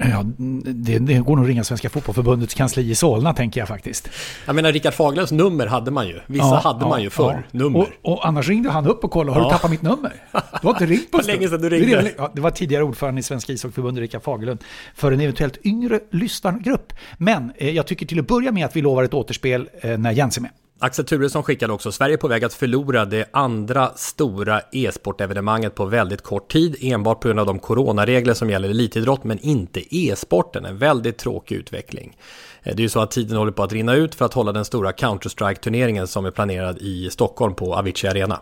[0.00, 0.22] Ja,
[0.64, 4.08] det, det går nog att ringa Svenska Fotbollförbundets kansli i Solna tänker jag faktiskt.
[4.46, 6.20] Jag menar, Rickard Fagerlöfs nummer hade man ju.
[6.26, 7.78] Vissa hade man ju förr, nummer.
[7.80, 9.48] Och, och annars ringde han upp och kollade, har Ja.
[9.48, 10.12] du tappat mitt nummer?
[10.32, 12.12] Du har inte ringt på länge sedan du ringde.
[12.18, 16.92] Ja, det var tidigare ordförande i Svenska ishockeyförbundet, Rickard Fagerlund, för en eventuellt yngre lyssnargrupp.
[17.18, 20.12] Men eh, jag tycker till att börja med att vi lovar ett återspel eh, när
[20.12, 20.50] Jens är med.
[20.80, 26.22] Axel Turesson skickade också, Sverige på väg att förlora det andra stora e-sportevenemanget på väldigt
[26.22, 30.64] kort tid, enbart på grund av de coronaregler som gäller elitidrott, men inte e-sporten.
[30.64, 32.16] En väldigt tråkig utveckling.
[32.62, 34.52] Eh, det är ju så att tiden håller på att rinna ut för att hålla
[34.52, 38.40] den stora Counter-Strike-turneringen som är planerad i Stockholm på Avicii Arena.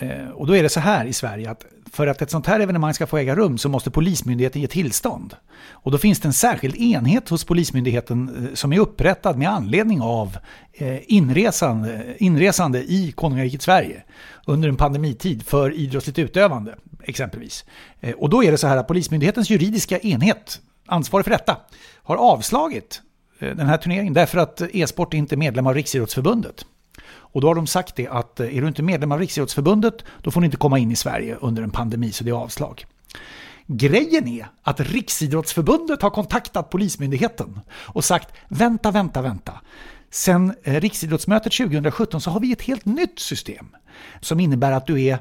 [0.00, 2.60] Eh, och då är det så här i Sverige att för att ett sånt här
[2.60, 5.36] evenemang ska få äga rum så måste Polismyndigheten ge tillstånd.
[5.70, 10.00] Och då finns det en särskild enhet hos Polismyndigheten eh, som är upprättad med anledning
[10.00, 10.38] av
[10.72, 14.02] eh, inresande, inresande i konungariket Sverige
[14.46, 17.64] under en pandemitid för idrottsligt utövande exempelvis.
[18.16, 21.56] Och då är det så här att Polismyndighetens juridiska enhet, ansvarig för detta,
[22.02, 23.02] har avslagit
[23.38, 26.64] den här turneringen därför att e-sport inte är medlem av Riksidrottsförbundet.
[27.32, 30.30] Och då har de sagt det att eh, är du inte medlem av Riksidrottsförbundet då
[30.30, 32.86] får du inte komma in i Sverige under en pandemi så det är avslag.
[33.66, 39.60] Grejen är att Riksidrottsförbundet har kontaktat Polismyndigheten och sagt vänta, vänta, vänta.
[40.10, 43.66] Sen eh, Riksidrottsmötet 2017 så har vi ett helt nytt system
[44.20, 45.18] som innebär att du är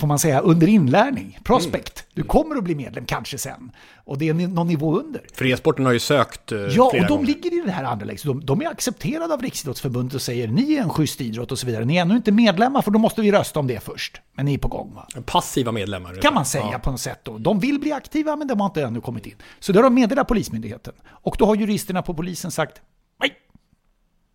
[0.00, 2.06] får man säga, under inlärning, prospect.
[2.14, 3.72] Du kommer att bli medlem kanske sen.
[4.04, 5.22] Och det är någon nivå under.
[5.32, 7.26] För e-sporten har ju sökt eh, Ja, och de gånger.
[7.26, 8.24] ligger i det här andra läget.
[8.24, 11.66] De, de är accepterade av Riksidrottsförbundet och säger ni är en schysst idrott och så
[11.66, 11.84] vidare.
[11.84, 14.20] Ni är ännu inte medlemmar för då måste vi rösta om det först.
[14.32, 15.06] Men ni är på gång va?
[15.26, 16.14] Passiva medlemmar.
[16.14, 17.38] Kan man säga på något sätt då.
[17.38, 19.34] De vill bli aktiva men de har inte ännu kommit in.
[19.60, 20.94] Så det har de meddelat Polismyndigheten.
[21.06, 22.80] Och då har juristerna på polisen sagt
[23.20, 23.32] nej,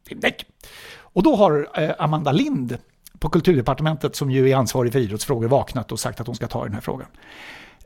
[0.07, 0.45] filmdäck.
[0.97, 2.77] Och då har eh, Amanda Lind
[3.19, 6.61] på kulturdepartementet som ju är ansvarig för idrottsfrågor vaknat och sagt att hon ska ta
[6.61, 7.07] i den här frågan.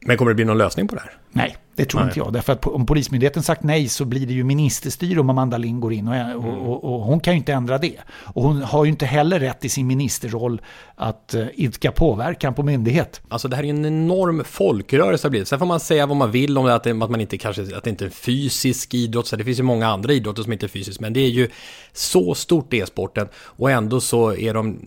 [0.02, 1.12] Men kommer det bli någon lösning på det här?
[1.32, 2.10] Nej, det tror Nej.
[2.10, 2.34] inte jag.
[2.34, 5.94] Därför att om Polismyndigheten sagt nej så blir det ju ministerstyre om Amanda Lind går
[5.94, 6.38] in och, Mm.
[6.38, 7.96] och, och, och hon kan ju inte ändra det.
[8.10, 10.62] Och hon har ju inte heller rätt i sin ministerroll
[10.96, 13.22] att uh, idka påverkan på myndighet.
[13.30, 15.48] Alltså det här är ju en enorm folkrörelse har blivit.
[15.48, 17.62] Sen får man säga vad man vill om det, att, det, att man inte kanske,
[17.62, 19.28] att det inte är en fysisk idrott.
[19.28, 21.00] Så det finns ju många andra idrotter som inte är fysisk.
[21.00, 21.50] Men det är ju
[21.94, 24.80] så stort e-sporten och ändå så är de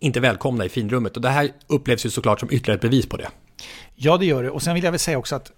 [0.00, 1.16] inte välkomna i finrummet.
[1.16, 3.28] Och det här upplevs ju såklart som ytterligare ett bevis på det.
[3.94, 4.50] Ja, det gör det.
[4.50, 5.52] Och sen vill jag väl säga också att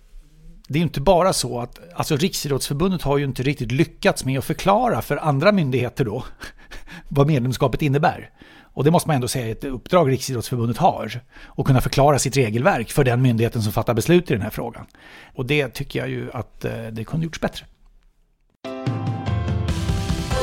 [0.69, 4.39] det är ju inte bara så att alltså Riksidrottsförbundet har ju inte riktigt lyckats med
[4.39, 6.25] att förklara för andra myndigheter då
[7.09, 8.31] vad medlemskapet innebär.
[8.75, 11.21] Och det måste man ändå säga är ett uppdrag Riksidrottsförbundet har.
[11.57, 14.87] Att kunna förklara sitt regelverk för den myndigheten som fattar beslut i den här frågan.
[15.35, 17.67] Och det tycker jag ju att eh, det kunde gjorts bättre.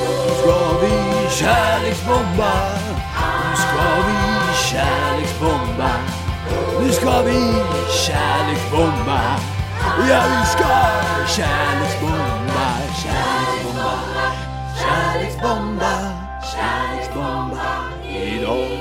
[0.01, 2.53] Nu ska vi kärleksbomba
[3.49, 6.08] Nu ska vi kärleksbomba
[6.81, 7.39] nu ska vi
[8.05, 9.21] kärleksbomba
[10.09, 10.67] Ja, vi ska
[11.35, 12.67] kärleksbomba
[13.03, 13.91] Kärleksbomba
[14.81, 15.91] Kärleksbomba
[16.53, 18.79] Kärleksbomba idag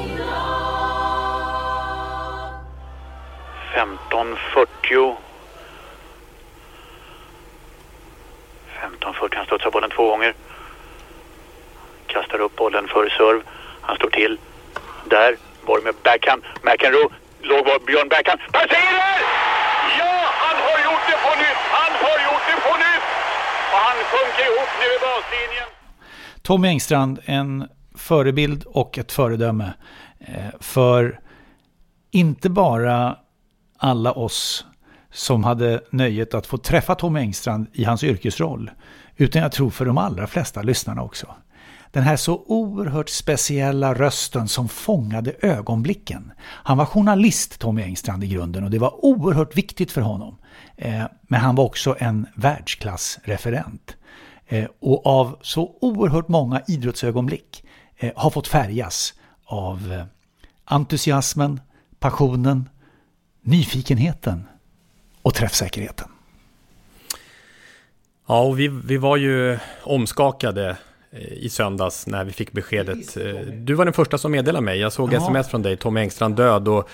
[3.75, 5.17] 15.40.
[9.01, 9.37] 15.40.
[9.37, 10.35] Han studsar bollen två gånger.
[12.07, 13.43] Kastar upp bollen för serve.
[13.81, 14.39] Han står till.
[15.05, 15.37] Där.
[15.67, 16.43] Borg med backhand.
[16.63, 17.09] McEnroe.
[17.43, 17.81] Låg boll.
[17.87, 18.41] Björn backhand.
[18.53, 19.19] Passerar!
[19.99, 21.63] Ja, han har gjort det på nytt!
[21.79, 23.05] Han har gjort det på nytt!
[23.73, 25.69] Och han sjunker ihop nu i baslinjen.
[26.43, 29.73] Tommy Engstrand, en förebild och ett föredöme
[30.21, 31.21] eh, för
[32.11, 33.17] inte bara
[33.79, 34.67] alla oss
[35.13, 38.71] som hade nöjet att få träffa Tommy Engstrand i hans yrkesroll,
[39.17, 41.35] utan jag tror för de allra flesta lyssnarna också.
[41.93, 46.33] Den här så oerhört speciella rösten som fångade ögonblicken.
[46.41, 50.37] Han var journalist, Tommy Engstrand, i grunden och det var oerhört viktigt för honom.
[50.77, 53.97] Eh, men han var också en världsklassreferent.
[54.47, 57.65] Eh, och av så oerhört många idrottsögonblick
[57.97, 60.05] eh, har fått färgas av
[60.65, 61.61] entusiasmen,
[61.99, 62.69] passionen,
[63.43, 64.45] nyfikenheten
[65.23, 66.09] och träffsäkerheten.
[68.27, 70.77] Ja, och vi, vi var ju omskakade
[71.31, 73.17] i söndags när vi fick beskedet.
[73.17, 74.79] Eh, Du var den första som meddelade mig.
[74.81, 75.17] Jag såg Ja.
[75.17, 76.69] sms från dig, Tommy Engstrand död.
[76.69, 76.89] Och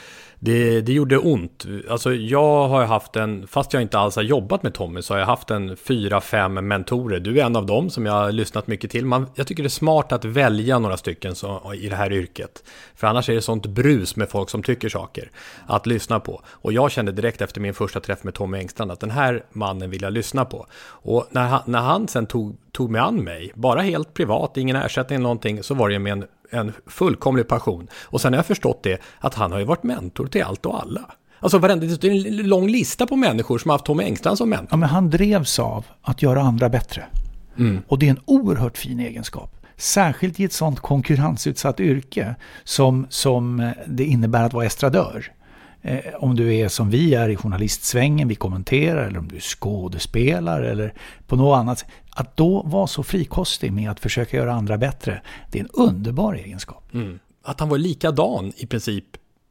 [0.44, 1.66] det, det gjorde ont.
[1.90, 5.18] Alltså jag har haft en, fast jag inte alls har jobbat med Tommy, så har
[5.18, 7.20] jag haft en fyra, fem mentorer.
[7.20, 9.06] Du är en av dem som jag har lyssnat mycket till.
[9.06, 12.64] Man, jag tycker det är smart att välja några stycken så, i det här yrket.
[12.94, 15.30] För annars är det sånt brus med folk som tycker saker
[15.66, 16.42] att lyssna på.
[16.48, 19.90] Och jag kände direkt efter min första träff med Tommy Engstrand att den här mannen
[19.90, 20.66] vill jag lyssna på.
[20.86, 24.76] Och när han, när han sen tog, tog mig an mig, bara helt privat, ingen
[24.76, 27.88] ersättning eller någonting, så var det med en, en fullkomlig passion.
[27.94, 30.82] Och sen har jag förstått det, att han har ju varit mentor till allt och
[30.82, 31.00] alla.
[31.40, 34.50] Alltså varenda, det är en lång lista på människor som har haft Tommy Engstrand som
[34.50, 34.68] mentor.
[34.70, 37.04] Ja, men han drevs av att göra andra bättre.
[37.88, 39.50] Och det är en oerhört fin egenskap.
[39.76, 45.32] Särskilt i ett sånt konkurrensutsatt yrke som, som eh, det innebär att vara estradör.
[45.82, 49.40] Eh, om du är som vi är i journalistsvängen, vi kommenterar, eller om du är
[49.40, 50.94] skådespelare eller
[51.26, 51.88] på något annat sätt.
[52.14, 56.34] Att då vara så frikostig med att försöka göra andra bättre, det är en underbar
[56.34, 56.94] egenskap.
[56.94, 57.18] Mm.
[57.42, 59.04] Att han var likadan i princip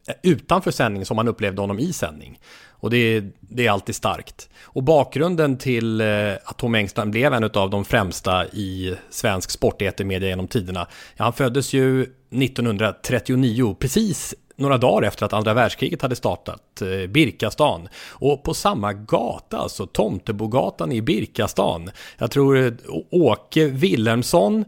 [0.08, 2.40] eh, utanför sändning som man upplevde honom i sändning.
[2.84, 4.50] Och det är, det är alltid starkt.
[4.64, 10.30] Och bakgrunden till eh, att Tom Engstrand blev en av de främsta i svensk sportetermedia
[10.30, 10.88] genom tiderna.
[11.16, 17.10] Ja, han föddes ju 1939, precis några dagar efter att andra världskriget hade startat, eh,
[17.10, 17.88] Birkastan.
[18.10, 21.92] Och på samma gata, alltså Tomtebogatan i Birkastan.
[22.18, 22.74] Jag tror eh,
[23.12, 24.66] Åke Wilhelmsson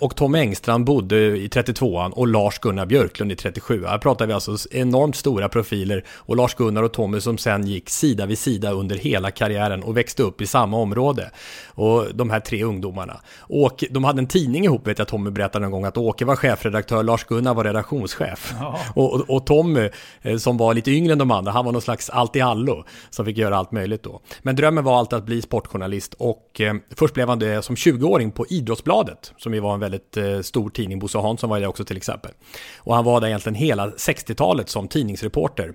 [0.00, 4.56] och Tom Engstrand bodde i 32an och Lars-Gunnar Björklund i 37 Här pratar vi alltså
[4.70, 9.30] enormt stora profiler och Lars-Gunnar och Tommy som sen gick sida vid sida under hela
[9.30, 11.30] karriären och växte upp i samma område.
[11.68, 13.20] Och de här tre ungdomarna.
[13.38, 16.36] Och de hade en tidning ihop vet jag Tommy berättade en gång att Åke var
[16.36, 18.54] chefredaktör, Lars-Gunnar var redaktionschef.
[18.94, 19.90] Och, och, och Tommy,
[20.22, 23.38] eh, som var lite yngre än de andra, han var någon slags allt-i-allo som fick
[23.38, 24.20] göra allt möjligt då.
[24.42, 28.30] Men drömmen var alltid att bli sportjournalist och eh, först blev han det som 20-åring
[28.30, 30.98] på Idrottsbladet, som ju var en väldigt eh, stor tidning.
[30.98, 32.30] Bosse Hansson var det också till exempel.
[32.76, 35.74] Och han var där egentligen hela 60-talet som tidningsreporter.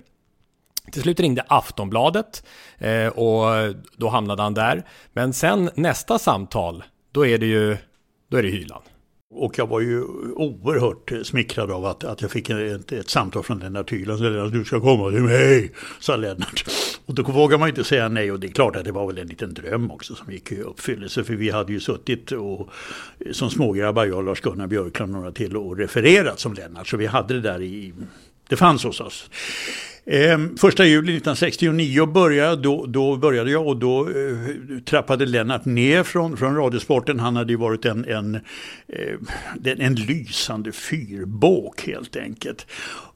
[0.92, 2.44] Till slut ringde Aftonbladet
[2.78, 4.86] eh, och då hamnade han där.
[5.12, 7.76] Men sen nästa samtal, då är det ju
[8.30, 8.84] då är det Hyland.
[9.32, 13.58] Och jag var ju oerhört smickrad av att, att jag fick ett, ett samtal från
[13.58, 14.20] Lennart Hyland.
[14.20, 16.64] Lennart, du ska komma till mig, sa Lennart.
[17.06, 18.32] Och då vågar man ju inte säga nej.
[18.32, 20.60] Och det är klart att det var väl en liten dröm också som gick i
[20.60, 21.24] uppfyllelse.
[21.24, 22.68] För vi hade ju suttit och,
[23.32, 26.88] som smågrabbar, jag, Lars-Gunnar Björklund och några till och refererat som Lennart.
[26.88, 27.92] Så vi hade det där i...
[28.48, 29.30] Det fanns hos oss.
[30.04, 36.02] Eh, första juli 1969 började, då, då började jag och då eh, trappade Lennart ner
[36.02, 37.20] från, från Radiosporten.
[37.20, 38.34] Han hade ju varit en, en,
[38.88, 42.66] eh, en lysande fyrbåk helt enkelt.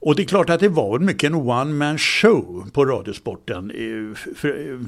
[0.00, 4.34] Och det är klart att det var mycket en one man show på Radiosporten eh,
[4.36, 4.78] för, eh,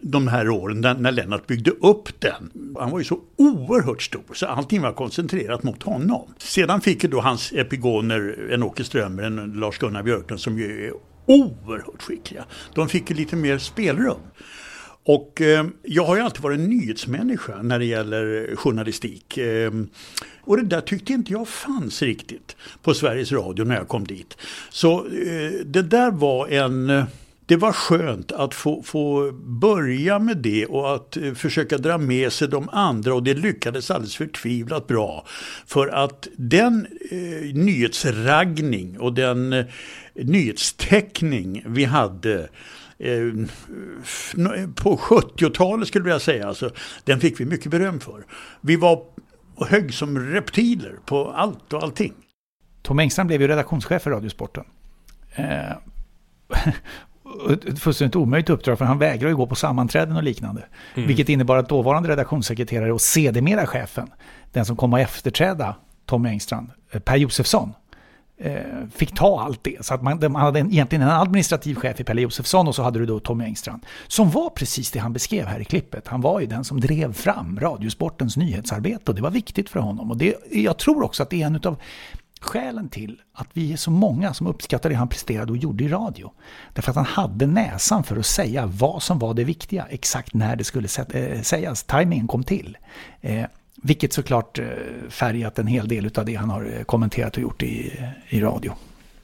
[0.00, 2.74] de här åren när, när Lennart byggde upp den.
[2.78, 6.34] Han var ju så oerhört stor så allting var koncentrerat mot honom.
[6.38, 10.92] Sedan fick ju då hans epigoner, en Åke Strömmer, en Lars-Gunnar Björklund som ju är
[11.26, 12.44] oerhört skickliga.
[12.74, 14.20] De fick ju lite mer spelrum.
[15.06, 19.38] Och eh, jag har ju alltid varit en nyhetsmänniska när det gäller journalistik.
[19.38, 19.72] Eh,
[20.40, 24.36] och det där tyckte inte jag fanns riktigt på Sveriges Radio när jag kom dit.
[24.70, 26.90] Så eh, det där var en...
[26.90, 27.04] Eh,
[27.48, 32.32] det var skönt att få, få börja med det och att eh, försöka dra med
[32.32, 35.26] sig de andra och det lyckades alldeles förtvivlat bra.
[35.66, 39.64] För att den eh, nyhetsraggning och den eh,
[40.24, 42.48] nyhetstäckning vi hade
[42.98, 43.32] eh,
[44.74, 46.70] på 70-talet skulle jag säga, alltså,
[47.04, 48.24] den fick vi mycket beröm för.
[48.60, 49.02] Vi var
[49.66, 52.12] högg som reptiler på allt och allting.
[52.82, 54.64] Tom Engstrand blev ju redaktionschef för Radiosporten.
[55.34, 55.72] Eh,
[57.68, 60.64] ett fullständigt omöjligt uppdrag för han vägrar ju gå på sammanträden och liknande.
[60.94, 61.06] Mm.
[61.06, 64.08] Vilket innebar att dåvarande redaktionssekreterare och sedermera chefen,
[64.52, 67.72] den som kom att efterträda Tom Engstrand, eh, Per Josefsson,
[68.38, 68.62] Eh,
[68.94, 69.86] fick ta allt det.
[69.86, 72.82] Så att man, man hade en, egentligen en administrativ chef i Pelle Josefsson och så
[72.82, 73.86] hade du då Tommy Engstrand.
[74.06, 76.08] Som var precis det han beskrev här i klippet.
[76.08, 80.10] Han var ju den som drev fram Radiosportens nyhetsarbete och det var viktigt för honom.
[80.10, 81.76] Och det, jag tror också att det är en av
[82.40, 85.88] skälen till att vi är så många som uppskattar det han presterade och gjorde i
[85.88, 86.32] radio.
[86.72, 90.56] Därför att han hade näsan för att säga vad som var det viktiga, exakt när
[90.56, 91.82] det skulle eh, sägas.
[91.82, 92.76] Timingen kom till.
[93.20, 93.44] Eh,
[93.82, 94.64] vilket såklart eh,
[95.08, 97.92] färgat en hel del av det han har eh, kommenterat och gjort i,
[98.28, 98.72] i radio.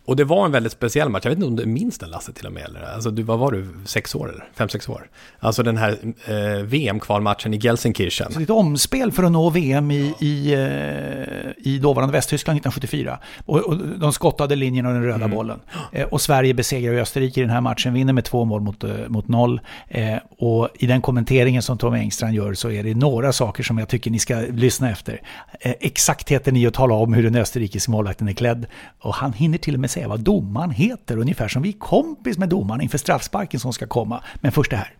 [0.05, 1.25] Och det var en väldigt speciell match.
[1.25, 2.65] Jag vet inte om du minns den Lasse till och med.
[2.65, 2.83] Eller?
[2.95, 3.69] Alltså, du, vad var du?
[3.85, 4.49] Sex år eller?
[4.55, 5.09] Fem, sex år?
[5.39, 8.33] Alltså den här eh, VM-kvalmatchen i Gelsenkirchen.
[8.33, 13.19] Så ett omspel för att nå VM i, i, eh, i dåvarande Västtyskland 1974.
[13.47, 15.31] Och, och de skottade linjen och den röda mm.
[15.31, 15.61] bollen.
[15.93, 18.91] Eh, och Sverige besegrar Österrike i den här matchen, vinner med två mål mot, eh,
[19.09, 19.61] mot noll.
[19.89, 23.79] Eh, och i den kommenteringen som Tom Engstrand gör så är det några saker som
[23.79, 25.21] jag tycker ni ska lyssna efter.
[25.61, 28.67] Eh, exaktheten i att tala om hur den österrikiske målvakten är klädd.
[29.01, 32.39] Och han hinner till och med säga vad domaren heter, ungefär som vi är kompis
[32.39, 34.23] med domaren inför straffsparken som ska komma.
[34.35, 34.93] Men först det här.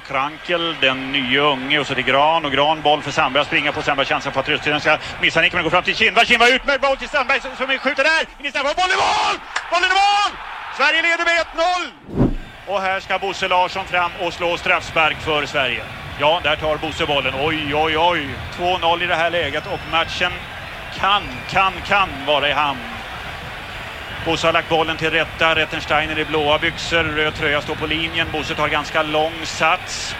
[0.00, 3.82] Krankel, den nya unge och så till Gran och Gran boll för Sandberg springa på
[3.82, 6.26] Sandberg chansen på att Röstiden ska missa nicken men går fram till Kindberg.
[6.26, 8.22] Kindberg ut med boll till Sandberg som skjuter där!
[8.38, 9.36] In i straffområdet, boll i mål!
[9.70, 10.30] Bollen i mål!
[10.78, 11.36] Sverige leder med
[12.26, 12.70] 1-0!
[12.72, 15.82] Och här ska Bosse Larsson fram och slå straffspark för Sverige.
[16.20, 17.34] Ja, där tar Bosse bollen.
[17.40, 18.28] Oj, oj, oj.
[18.58, 20.32] 2-0 i det här läget och matchen
[20.96, 22.93] kan, kan, kan vara i hamn.
[24.24, 25.54] Bosse har lagt bollen till rätta.
[25.54, 27.04] Rettensteiner i blåa byxor.
[27.04, 28.26] Röd tröja står på linjen.
[28.32, 30.14] Bosse tar ganska lång sats.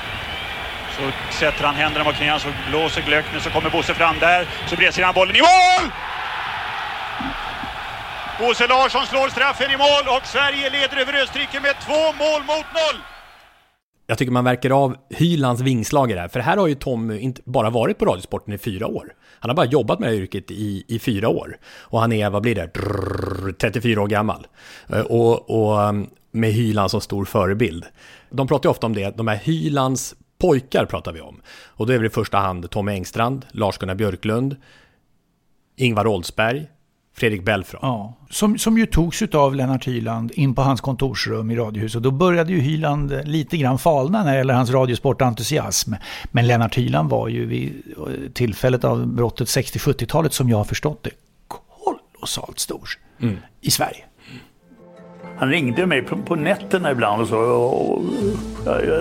[0.97, 1.03] Så
[1.39, 4.47] sätter han händerna mot knäna så blåser Glöckner så kommer Bosse fram där.
[4.67, 5.91] Så bredser han bollen i mål!
[8.39, 12.67] Bosse Larsson slår straffen i mål och Sverige leder över Österrike med två mål mot
[12.75, 13.01] noll.
[14.07, 17.11] Jag tycker man verkar av Hylands vingslag i det här, för här har ju Tom
[17.11, 19.13] inte bara varit på Radiosporten i fyra år.
[19.45, 21.57] Han har bara jobbat med det här yrket i, i fyra år.
[21.67, 22.71] Och han är, vad blir det,
[23.59, 24.47] 34 år gammal.
[24.89, 27.85] Eh, och, och mm, med Hyland som stor förebild.
[28.31, 31.41] De pratar ju ofta om det, de här Hylands pojkar pratar vi om.
[31.67, 34.57] Och då är det i första hand Tommy Engstrand, Lars-Gunnar Björklund,
[35.77, 36.67] Ingvar Oldsberg,
[37.17, 37.83] Fredrik Belfrage.
[37.83, 42.03] Ja, som, som ju togs av Lennart Hyland in på hans kontorsrum i Radiohuset.
[42.03, 45.95] Då började ju Hyland lite grann falna när det gäller hans radiosportentusiasm.
[46.31, 47.83] Men Lennart Hyland var ju vid
[48.35, 51.11] tillfället av brottet 60-70-talet som jag har förstått det
[51.49, 52.89] kolossalt stor
[53.21, 53.37] mm.
[53.61, 54.05] i Sverige.
[55.37, 58.03] Han ringde mig på, på nätterna ibland och sa och,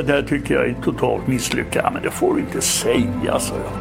[0.05, 1.93] det här tycker jag är totalt misslyckat.
[1.93, 3.72] Men det får du inte säga, sa jag.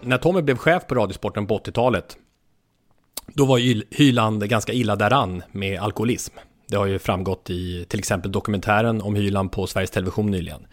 [0.00, 2.16] När Tommy blev chef på Radiosporten på 80-talet
[3.34, 6.34] då var ju Hyland ganska illa däran med alkoholism.
[6.68, 10.66] Det har ju framgått i till exempel dokumentären om Hyland på Sveriges Television nyligen.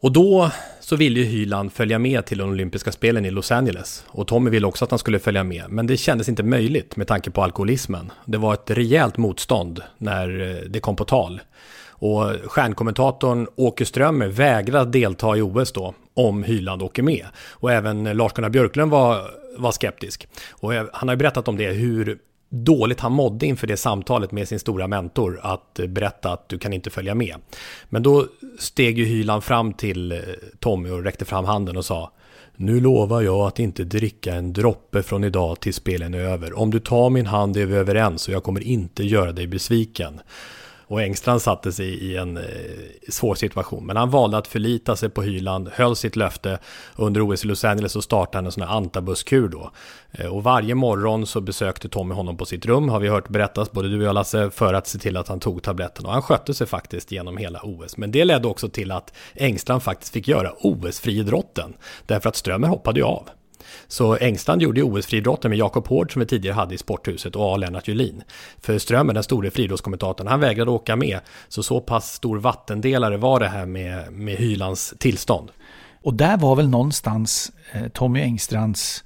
[0.00, 0.50] Och då
[0.80, 4.04] så ville ju Hyland följa med till de olympiska spelen i Los Angeles.
[4.08, 7.06] Och Tommy ville också att han skulle följa med, men det kändes inte möjligt med
[7.06, 8.12] tanke på alkoholismen.
[8.24, 11.40] Det var ett rejält motstånd när eh, det kom på tal.
[11.88, 17.26] Och stjärnkommentatorn Åke Strömmer vägrade delta i OS då, om Hyland åker med.
[17.50, 20.28] Och även Lars-Gunnar Björklund var var skeptisk.
[20.50, 22.18] Och han har ju berättat om det, hur
[22.52, 26.72] dåligt han mådde inför det samtalet med sin stora mentor att berätta att du kan
[26.72, 27.36] inte följa med.
[27.88, 28.26] Men då
[28.58, 30.18] steg ju Hyland fram till eh,
[30.60, 32.12] Tommy och räckte fram handen och sa
[32.56, 36.58] Nu lovar jag att inte dricka en droppe från idag till spelen är över.
[36.58, 40.20] Om du tar min hand är vi överens och jag kommer inte göra dig besviken.
[40.92, 42.44] Och Engstrand satte sig i en eh,
[43.08, 43.86] svår situation.
[43.86, 46.58] Men han valde att förlita sig på Hyland, höll sitt löfte.
[46.96, 49.70] Under OS i Los Angeles så startade han en sån här antabuskur då.
[50.12, 53.72] Eh, och varje morgon så besökte Tommy honom på sitt rum, har vi hört berättas,
[53.72, 56.06] både du och jag Lasse, för att se till att han tog tabletten.
[56.06, 57.96] Och han skötte sig faktiskt genom hela OS.
[57.96, 61.74] Men det ledde också till att Engstrand faktiskt fick göra OS-friidrotten.
[62.06, 63.28] Därför att Strömmer hoppade ju av.
[63.88, 67.56] Så Engstrand gjorde OS-friidrotten med Jakob Hård som vi tidigare hade i Sporthuset och A.
[67.56, 68.22] Lennart Julin.
[68.60, 71.20] För Strömmer, den store friidrottskommentatorn, han vägrade åka med.
[71.48, 75.50] Så så pass stor vattendelare var det här med, med Hylands tillstånd.
[76.02, 79.04] Och där var väl någonstans eh, Tommy Engstrands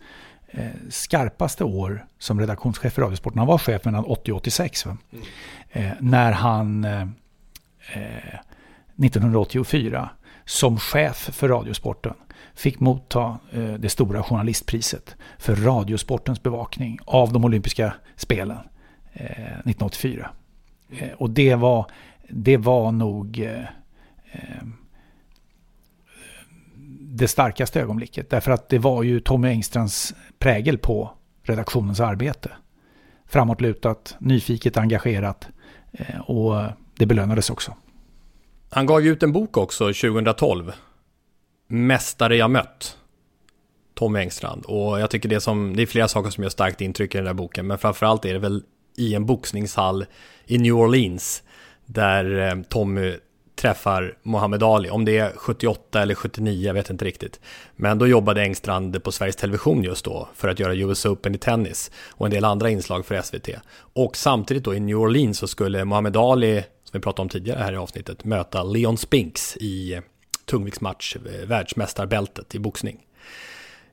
[0.48, 3.38] eh, skarpaste år som redaktionschef för Radiosporten.
[3.38, 4.86] Han var chef mellan 80 och 86.
[4.86, 4.98] Mm.
[5.72, 6.84] Eh, när han
[9.04, 10.08] 1984 eh,
[10.44, 12.14] som chef för Radiosporten
[12.56, 18.58] fick motta eh, det stora journalistpriset för Radiosportens bevakning av de olympiska spelen
[19.12, 20.30] eh, 1984.
[20.90, 21.86] Eh, och det var,
[22.28, 23.48] det var nog
[27.00, 28.30] det starkaste ögonblicket.
[28.30, 31.10] Därför att det var ju Tommy Engstrands prägel på
[31.42, 32.50] redaktionens arbete.
[33.26, 35.48] Framåtlutat, nyfiket, engagerat
[36.26, 36.54] och
[36.98, 37.74] det belönades också.
[38.70, 40.72] Han gav ju ut en bok också 2012.
[41.66, 42.96] Mästare jag mött.
[43.94, 44.64] Tommy Engstrand.
[44.64, 47.24] Och jag tycker det, som, det är flera saker som gör starkt intryck i den
[47.24, 47.66] där boken.
[47.66, 48.62] Men framförallt är det väl
[48.96, 50.06] i en boxningshall
[50.46, 51.42] i New Orleans.
[51.86, 53.14] Där eh, Tommy
[53.56, 54.90] träffar Muhammad Ali.
[54.90, 57.40] Om det är 78 eller 79, jag vet inte riktigt.
[57.76, 61.38] Men då jobbade Engstrand på Sveriges Television just då för att göra US Open i
[61.38, 63.48] tennis och en del andra inslag för SVT.
[63.76, 67.62] Och samtidigt då i New Orleans så skulle Muhammad Ali som vi pratade om tidigare
[67.62, 70.00] här i avsnittet, möta Leon Spinks i
[70.46, 72.98] tungviktsmatch, eh, världsmästarbältet i boxning.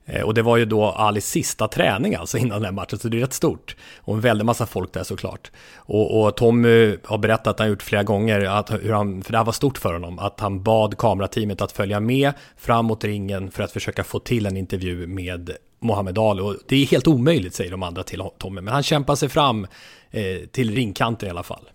[0.05, 3.07] Eh, och det var ju då Alis sista träning alltså innan den här matchen, så
[3.07, 3.75] det är rätt stort.
[3.97, 5.51] Och en väldig massa folk där såklart.
[5.75, 9.37] Och, och Tommy har berättat att han gjort flera gånger, att, hur han, för det
[9.37, 13.51] här var stort för honom, att han bad kamerateamet att följa med fram mot ringen
[13.51, 16.41] för att försöka få till en intervju med Mohammed Ali.
[16.41, 19.67] Och det är helt omöjligt, säger de andra till Tommy, men han kämpar sig fram
[20.11, 21.69] eh, till ringkanten i alla fall.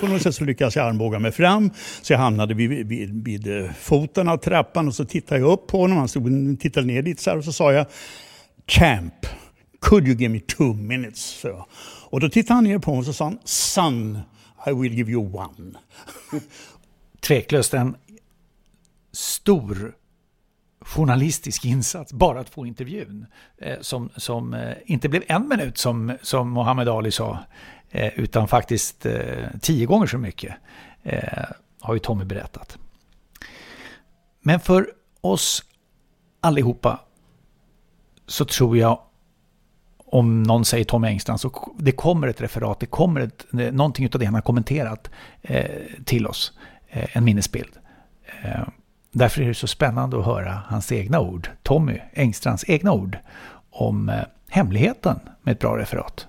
[0.00, 1.70] På något sätt så lyckades jag armbåga mig fram
[2.02, 5.66] så jag hamnade vid, vid, vid eh, foten av trappan och så tittade jag upp
[5.66, 5.98] på honom.
[5.98, 7.86] Han stod tittade ner lite så här och så sa jag
[8.66, 9.26] Champ,
[9.80, 11.40] could you give me two minutes?
[11.40, 11.66] Så.
[12.10, 14.18] Och då tittade han ner på mig och så sa han Son,
[14.66, 15.78] I will give you one.
[17.20, 17.96] Tveklöst en
[19.12, 19.94] stor
[20.80, 23.26] journalistisk insats, bara att få intervjun.
[23.58, 27.38] Eh, som, som eh, inte blev en minut som, som Mohammed Ali sa,
[27.90, 30.54] Eh, utan faktiskt eh, tio gånger så mycket,
[31.02, 31.44] eh,
[31.80, 32.78] har ju Tommy berättat.
[34.40, 35.64] Men för oss
[36.40, 37.00] allihopa
[38.26, 39.00] så tror jag,
[39.98, 44.20] om någon säger Tommy Engstrand, så det kommer ett referat, det kommer ett, någonting av
[44.20, 45.10] det han har kommenterat
[46.04, 46.52] till oss,
[46.88, 47.70] en minnesbild.
[49.12, 53.18] Därför är det så spännande att höra hans egna ord, Tommy Engstrands egna ord,
[53.70, 54.12] om
[54.48, 56.26] hemligheten med ett bra referat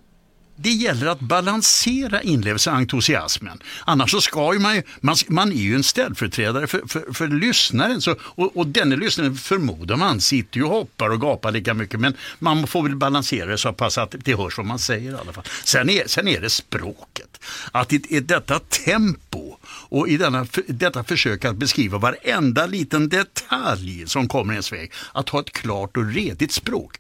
[0.62, 3.60] det gäller att balansera inlevelse och entusiasmen.
[3.86, 7.28] Annars så ska ju man ju, man, man är ju en ställföreträdare för, för, för
[7.28, 8.02] lyssnaren.
[8.02, 12.00] Så, och, och denne lyssnaren förmodar man sitter ju och hoppar och gapar lika mycket.
[12.00, 15.16] Men man får väl balansera det så pass att det hörs vad man säger i
[15.16, 15.44] alla fall.
[15.64, 17.40] Sen är, sen är det språket.
[17.72, 19.58] Att i, i detta tempo
[19.90, 24.92] och i denna, detta försök att beskriva varenda liten detalj som kommer ens väg.
[25.12, 26.96] Att ha ett klart och redigt språk.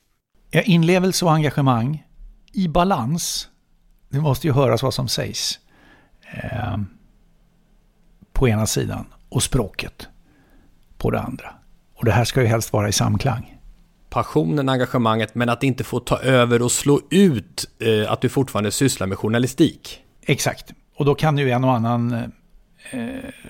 [0.51, 2.03] Ja, inlevelse och engagemang
[2.54, 3.50] i balans.
[4.10, 5.60] Det måste ju höras vad som sägs.
[6.34, 6.78] Eh,
[8.34, 10.08] på ena sidan och språket
[10.97, 11.54] på det andra.
[11.95, 13.58] Och det här ska ju helst vara i samklang.
[14.10, 18.72] Passionen, engagemanget, men att inte få ta över och slå ut eh, att du fortfarande
[18.72, 20.04] sysslar med journalistik.
[20.22, 20.74] Exakt.
[20.95, 22.14] Och då kan ju en och annan
[22.91, 23.08] eh,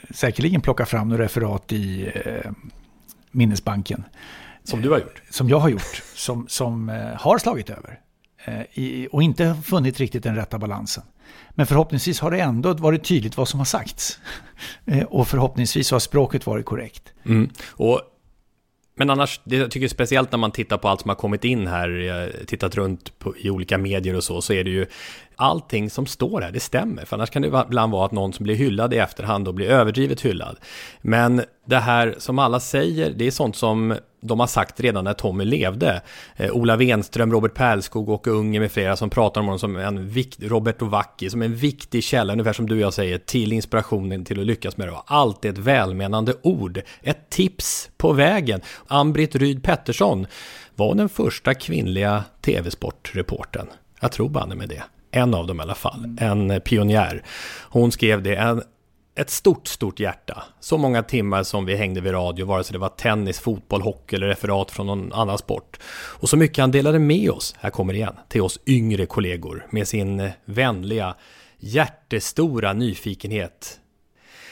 [0.09, 2.51] säkerligen plocka fram några referat i eh,
[3.31, 4.03] minnesbanken.
[4.63, 5.21] Som du har gjort?
[5.29, 6.03] Som jag har gjort.
[6.15, 7.99] Som, som eh, har slagit över.
[8.45, 11.03] Eh, I, och inte funnit riktigt den rätta balansen.
[11.49, 14.19] Men förhoppningsvis har det ändå varit tydligt vad som har sagts.
[14.85, 17.13] Eh, och förhoppningsvis har språket varit korrekt.
[17.25, 17.49] Mm.
[17.67, 18.01] Och,
[18.95, 21.43] men annars, det jag tycker jag speciellt när man tittar på allt som har kommit
[21.45, 24.85] in här, eh, tittat runt på, i olika medier och så, så är det ju
[25.39, 27.05] allting som står här, det stämmer.
[27.05, 29.69] För annars kan det ibland vara att någon som blir hyllad i efterhand och blir
[29.69, 30.57] överdrivet hyllad.
[31.01, 35.13] Men det här som alla säger, det är sånt som de har sagt redan när
[35.13, 36.01] Tommy levde.
[36.35, 40.09] Eh, Ola Wenström, Robert Pärlskog, och Unge med flera som pratar om honom som en
[40.09, 44.25] viktig, Robert Ovacki, som en viktig källa, ungefär som du och jag säger, till inspirationen
[44.25, 44.91] till att lyckas med det.
[44.91, 48.61] Och alltid ett välmenande ord, ett tips på vägen.
[48.87, 50.27] Ambrit Ryd Pettersson
[50.75, 53.67] var den första kvinnliga tv-sportreporten.
[53.99, 54.83] Jag tror banne med det.
[55.11, 57.23] En av dem i alla fall, en pionjär.
[57.69, 58.63] Hon skrev det, en
[59.19, 60.43] ett stort, stort hjärta.
[60.59, 64.15] Så många timmar som vi hängde vid radio, vare sig det var tennis, fotboll, hockey
[64.15, 65.79] eller referat från någon annan sport.
[65.93, 69.67] Och så mycket han delade med oss, här kommer det igen, till oss yngre kollegor
[69.69, 71.15] med sin vänliga,
[71.59, 73.79] hjärtestora nyfikenhet.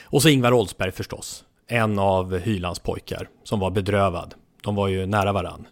[0.04, 4.34] Och så Ingvar Oldsberg förstås, en av Hylands pojkar som var bedrövad.
[4.62, 5.66] De var ju nära varann.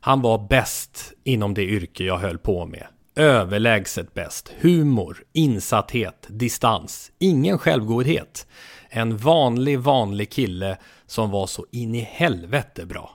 [0.00, 2.86] Han var bäst inom det yrke jag höll på med.
[3.16, 4.54] Överlägset bäst.
[4.60, 7.12] Humor, insatthet, distans.
[7.20, 8.46] Ingen självgodhet.
[8.90, 13.10] En vanlig, vanlig kille som var så in i helvete bra.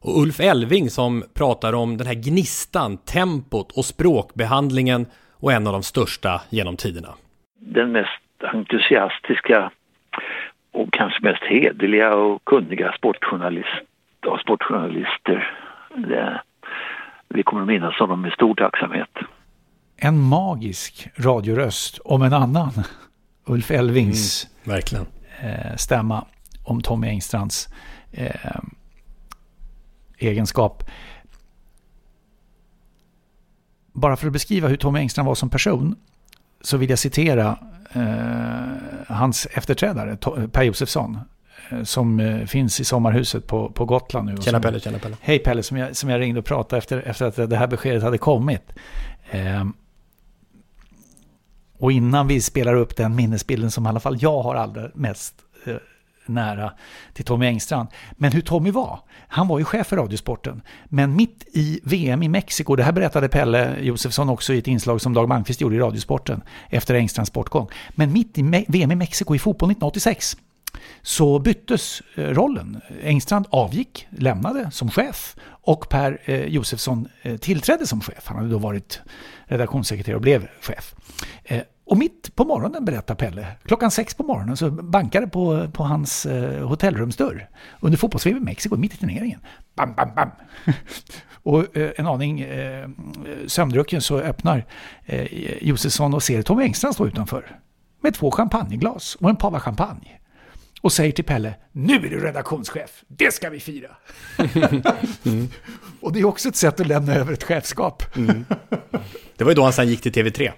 [0.00, 5.72] Och Ulf Elving som pratar om den här gnistan, tempot och språkbehandlingen och en av
[5.72, 7.14] de största genom tiderna.
[7.58, 9.70] Den mest entusiastiska
[10.72, 13.82] och kanske mest hederliga och kunniga sportjournalist
[14.26, 15.56] av sportjournalister.
[15.96, 16.40] Det
[17.28, 19.10] vi kommer att minnas honom med stor tacksamhet.
[19.96, 22.72] En magisk radioröst om en annan.
[23.46, 25.06] Ulf Elvings mm, verkligen.
[25.40, 26.26] Eh, stämma
[26.62, 27.68] om Tommy Engstrands
[28.12, 28.60] eh,
[30.18, 30.90] egenskap.
[33.92, 35.96] Bara för att beskriva hur Tommy Engstrand var som person
[36.60, 37.58] så vill jag citera
[37.92, 40.16] eh, hans efterträdare
[40.52, 41.18] Per Josefsson
[41.82, 44.36] som eh, finns i sommarhuset på, på Gotland nu.
[44.42, 45.16] Tjena Pelle, tjena Pelle.
[45.20, 48.02] Hej Pelle, som jag, som jag ringde och pratade efter, efter att det här beskedet
[48.02, 48.72] hade kommit.
[49.30, 49.64] Eh,
[51.78, 55.34] och innan vi spelar upp den minnesbilden som i alla fall jag har allra mest
[55.66, 55.74] eh,
[56.26, 56.72] nära
[57.12, 57.88] till Tommy Engstrand.
[58.12, 59.00] Men hur Tommy var?
[59.28, 60.62] Han var ju chef för Radiosporten.
[60.84, 65.00] Men mitt i VM i Mexiko, det här berättade Pelle Josefsson också i ett inslag
[65.00, 67.68] som Dag Malmqvist gjorde i Radiosporten efter Engstrands bortgång.
[67.90, 70.36] Men mitt i VM i Mexiko i fotboll 1986
[71.02, 72.80] så byttes eh, rollen.
[73.02, 78.22] Engstrand avgick, lämnade som chef och Per eh, Josefsson eh, tillträdde som chef.
[78.24, 79.00] Han hade då varit
[79.44, 80.94] redaktionssekreterare och blev chef.
[81.44, 85.82] Eh, och mitt på morgonen berättar Pelle, klockan sex på morgonen så bankade på, på
[85.82, 87.48] hans eh, hotellrumsdörr
[87.80, 89.40] under fotbolls i Mexiko mitt i turneringen.
[89.76, 90.30] Bam, bam, bam!
[91.42, 92.46] och en aning
[93.46, 94.66] sömndrucken så öppnar
[95.60, 97.60] Josefsson och ser Tommy Engstrand stå utanför
[98.02, 100.20] med två champagneglas och en pava champagne
[100.84, 103.88] och säger till Pelle, nu är du redaktionschef, det ska vi fira.
[105.24, 105.48] mm.
[106.00, 108.16] Och det är också ett sätt att lämna över ett chefskap.
[108.16, 108.44] Mm.
[109.36, 110.52] Det var ju då han sen gick till TV3.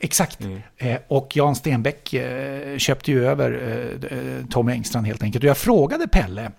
[0.00, 0.40] Exakt.
[0.40, 0.60] Mm.
[0.76, 3.52] Eh, och Jan Stenbeck eh, köpte ju över
[4.10, 5.44] eh, Tommy Engstrand helt enkelt.
[5.44, 6.52] Och jag frågade Pelle,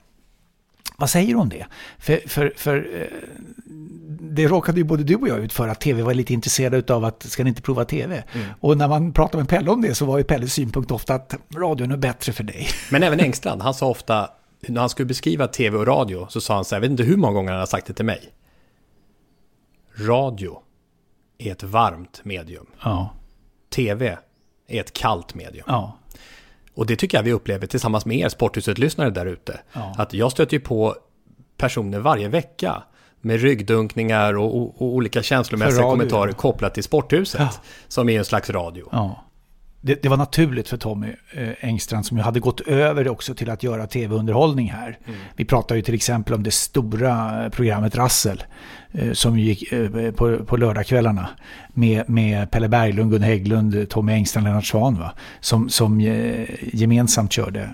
[0.97, 1.65] vad säger du om det?
[1.97, 3.07] För, för, för eh,
[4.21, 7.05] det råkade ju både du och jag ut för att tv var lite intresserad av
[7.05, 8.23] att ska ni inte prova tv?
[8.33, 8.47] Mm.
[8.59, 11.35] Och när man pratade med Pelle om det så var ju Pelles synpunkt ofta att
[11.55, 12.67] radion är bättre för dig.
[12.91, 14.29] Men även Engstrand, han sa ofta,
[14.67, 17.03] när han skulle beskriva tv och radio så sa han så här, jag vet inte
[17.03, 18.33] hur många gånger han har sagt det till mig.
[19.95, 20.59] Radio
[21.37, 22.65] är ett varmt medium.
[22.83, 23.09] Ja.
[23.75, 24.17] TV
[24.67, 25.65] är ett kallt medium.
[25.67, 25.97] Ja.
[26.73, 29.59] Och det tycker jag vi upplever tillsammans med er Sporthuset-lyssnare där ute.
[29.73, 29.95] Ja.
[29.97, 30.95] Att jag stöter ju på
[31.57, 32.83] personer varje vecka
[33.21, 37.41] med ryggdunkningar och, och, och olika känslomässiga kommentarer kopplat till Sporthuset.
[37.41, 37.49] Ja.
[37.87, 38.89] Som är en slags radio.
[38.91, 39.23] Ja.
[39.85, 43.49] Det, det, var naturligt för Tommy eh, Engstrand som ju hade gått över också till
[43.49, 44.97] att göra tv-underhållning här.
[45.05, 45.19] Mm.
[45.35, 48.43] Vi pratar ju till exempel om det stora programmet Rassel
[48.91, 51.29] eh, som gick eh, på, på lördagskvällarna
[51.73, 55.11] med, med Pelle Berglund, Gun Hägglund, Tommy Engstrand, Lennart va?
[55.39, 57.69] Som, som eh, gemensamt körde.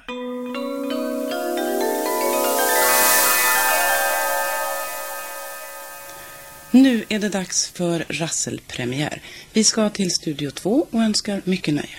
[6.71, 9.21] Nu är det dags för Rasselpremiär.
[9.53, 11.97] Vi ska till Studio 2 och önskar mycket nöje.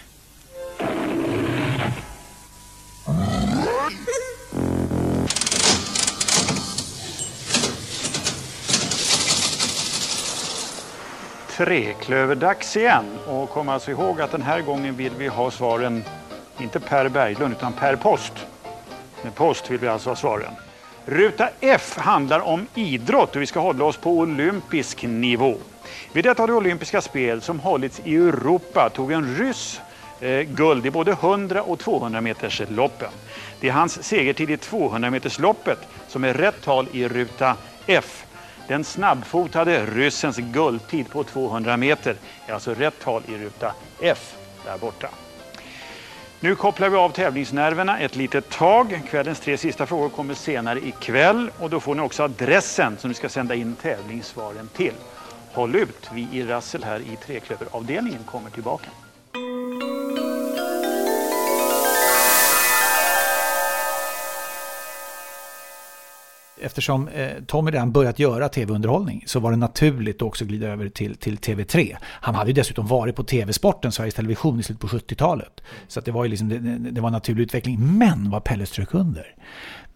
[11.57, 13.05] Treklöverdags igen.
[13.27, 16.05] Och kom alltså ihåg att den här gången vill vi ha svaren,
[16.61, 18.33] inte per Berglund, utan per post.
[19.23, 20.53] Med post vill vi alltså ha svaren.
[21.07, 25.55] Ruta F handlar om idrott och vi ska hålla oss på olympisk nivå.
[26.13, 29.81] Vid detta de olympiska spel som hållits i Europa tog en ryss
[30.21, 33.11] eh, guld i både 100 och 200 meters loppen.
[33.61, 35.79] Det är hans segertid i 200 meters loppet
[36.09, 38.25] som är rätt tal i ruta F.
[38.69, 44.35] Den snabbfotade ryssens guldtid på 200 meter är alltså rätt tal i ruta F
[44.65, 45.09] där borta.
[46.43, 49.03] Nu kopplar vi av tävlingsnerverna ett litet tag.
[49.11, 53.15] Kvällens tre sista frågor kommer senare ikväll och då får ni också adressen som ni
[53.15, 54.95] ska sända in tävlingssvaren till.
[55.53, 58.91] Håll ut, vi i Rassel här i Treklöveravdelningen kommer tillbaka.
[66.63, 70.89] Eftersom eh, Tommy redan börjat göra tv-underhållning så var det naturligt att också glida över
[70.89, 71.97] till, till TV3.
[72.03, 75.61] Han hade ju dessutom varit på TV-sporten, Sveriges Television, i slutet på 70-talet.
[75.89, 76.59] Så det var ju liksom, det,
[76.91, 77.99] det var en naturlig utveckling.
[77.99, 79.35] Men vad Pelle strök under,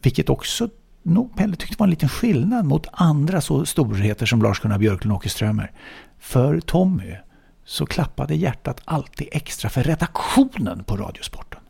[0.03, 0.69] vilket också
[1.03, 5.17] nog Pelle tyckte var en liten skillnad mot andra så storheter som Lars-Gunnar Björklund och
[5.17, 5.73] Åke Strömer.
[6.19, 7.17] För Tommy
[7.65, 11.61] så klappade hjärtat alltid extra för redaktionen på Radiosporten.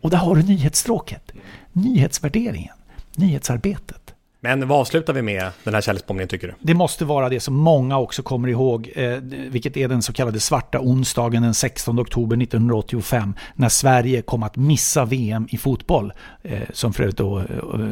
[0.00, 1.32] Och där har du nyhetsstråket,
[1.72, 2.74] nyhetsvärderingen,
[3.16, 4.03] nyhetsarbetet.
[4.44, 6.54] Men vad avslutar vi med den här kärleksbombningen tycker du?
[6.60, 9.16] Det måste vara det som många också kommer ihåg, eh,
[9.50, 14.56] vilket är den så kallade svarta onsdagen den 16 oktober 1985, när Sverige kom att
[14.56, 17.44] missa VM i fotboll, eh, som för övrigt då eh,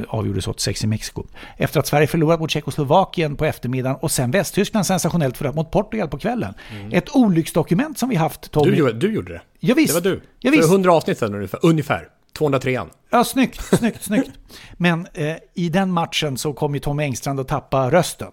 [0.09, 1.25] avgjordes 86 i Mexiko.
[1.57, 6.09] Efter att Sverige förlorat mot Tjeckoslovakien på eftermiddagen och sen Västtyskland sensationellt förlorat mot Portugal
[6.09, 6.55] på kvällen.
[6.73, 6.93] Mm.
[6.93, 8.77] Ett olycksdokument som vi haft, Tommy.
[8.77, 9.41] Du, du gjorde det?
[9.61, 9.95] Ja, visst.
[9.95, 10.21] Det var du.
[10.41, 10.67] Ja, visst.
[10.67, 12.09] För 100 avsnitt sedan ungefär.
[12.41, 12.61] Ungefär.
[12.61, 14.31] 203 Ja, snyggt, snyggt, snyggt.
[14.79, 18.33] Men eh, i den matchen så kom ju Tommy Engstrand att tappa rösten.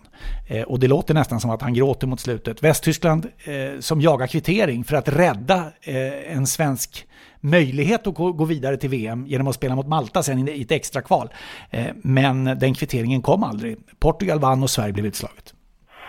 [0.50, 2.64] Eh, och det låter nästan som att han gråter mot slutet.
[2.64, 7.06] Västtyskland eh, som jagar kvittering för att rädda eh, en svensk
[7.42, 10.72] möjlighet att gå, gå, vidare till VM genom att spela mot Malta sen i ett
[10.72, 11.30] extra kval.
[11.72, 13.78] Eh, men den kvitteringen kom aldrig.
[14.00, 15.54] Portugal vann och Sverige blev utslaget.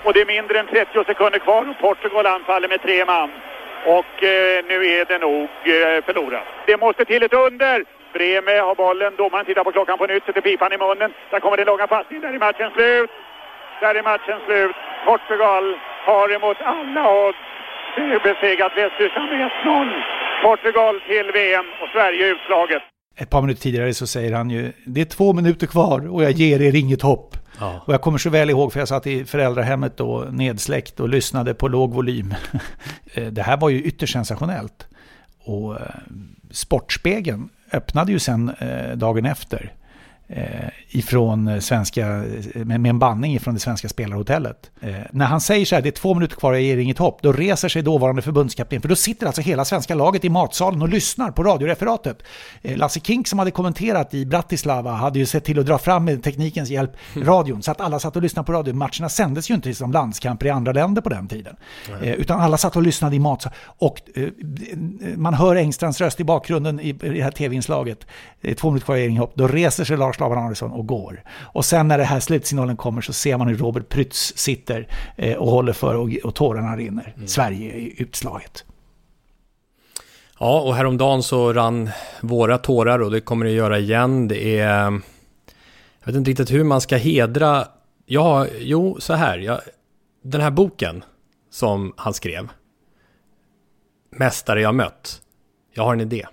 [0.04, 3.30] Och det är mindre än 30 sekunder kvar och Portugal anfaller med tre man.
[3.86, 6.46] Och eh, nu är det nog eh, förlorat.
[6.66, 7.84] Det måste till ett under.
[8.12, 9.16] Breme har bollen.
[9.16, 11.10] Domaren tittar på klockan på nytt, sätter pipan i munnen.
[11.30, 12.22] Där kommer den långa passningen.
[12.22, 13.10] Där är matchen slut.
[13.80, 14.76] Där är matchen slut.
[15.06, 15.64] Portugal
[16.08, 17.38] har emot alla odds
[18.22, 20.02] besegrat Västtyskland med 1-0.
[20.42, 22.82] Portugal till VM och Sverige utslaget.
[23.18, 26.30] Ett par minuter tidigare så säger han ju, det är två minuter kvar och jag
[26.30, 27.39] ger er inget hopp.
[27.60, 27.82] Ja.
[27.86, 31.54] Och jag kommer så väl ihåg, för jag satt i föräldrahemmet då, nedsläckt och lyssnade
[31.54, 32.34] på låg volym.
[33.14, 34.86] Eh, det här var ju ytterst sensationellt.
[35.44, 35.86] Och eh,
[36.50, 39.72] Sportspegeln öppnade ju sen eh, dagen efter
[40.88, 42.24] ifrån svenska,
[42.54, 44.70] med, med en banning ifrån det svenska spelarhotellet.
[44.80, 47.22] Eh, när han säger så här, det är två minuter kvar, jag ger inget hopp,
[47.22, 50.88] då reser sig dåvarande förbundskapten, för då sitter alltså hela svenska laget i matsalen och
[50.88, 52.22] lyssnar på radioreferatet.
[52.62, 56.04] Eh, Lasse Kink som hade kommenterat i Bratislava hade ju sett till att dra fram
[56.04, 57.28] med teknikens hjälp mm.
[57.28, 58.74] radion, så att alla satt och lyssnade på radio.
[58.74, 61.56] Matcherna sändes ju inte som landskamper i andra länder på den tiden,
[62.02, 63.58] eh, utan alla satt och lyssnade i matsalen.
[63.64, 64.28] Och eh,
[65.16, 68.06] man hör Engstrands röst i bakgrunden i, det här tv-inslaget,
[68.56, 71.22] två minuter kvar, jag ger inget hopp, då reser sig Lars Laban Andersson och går.
[71.40, 75.36] Och sen när det här slutsignalen kommer så ser man hur Robert Prytz sitter eh,
[75.36, 77.12] och håller för och, och tårarna rinner.
[77.16, 77.28] Mm.
[77.28, 78.64] Sverige är utslaget.
[80.38, 81.90] Ja, och häromdagen så rann
[82.20, 84.28] våra tårar och det kommer det göra igen.
[84.28, 85.00] Det är...
[86.00, 87.66] Jag vet inte riktigt hur man ska hedra...
[88.06, 89.38] Ja, jo, så här.
[89.38, 89.60] Jag,
[90.22, 91.04] den här boken
[91.50, 92.48] som han skrev.
[94.10, 95.20] Mästare jag mött.
[95.74, 96.26] Jag har en idé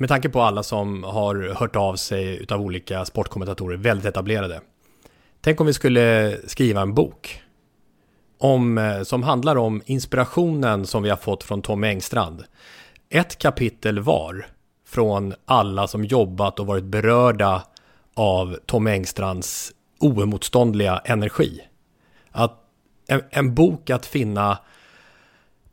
[0.00, 4.60] med tanke på alla som har hört av sig utav olika sportkommentatorer, väldigt etablerade.
[5.40, 7.42] Tänk om vi skulle skriva en bok
[8.38, 12.44] om, eh, som handlar om inspirationen som vi har fått från Tommy Engstrand.
[13.10, 14.46] Ett kapitel var
[14.86, 17.62] från alla som jobbat och varit berörda
[18.14, 21.60] av Tommy Engstrands oemotståndliga energi.
[22.30, 22.58] Att
[23.06, 24.58] en, en bok att finna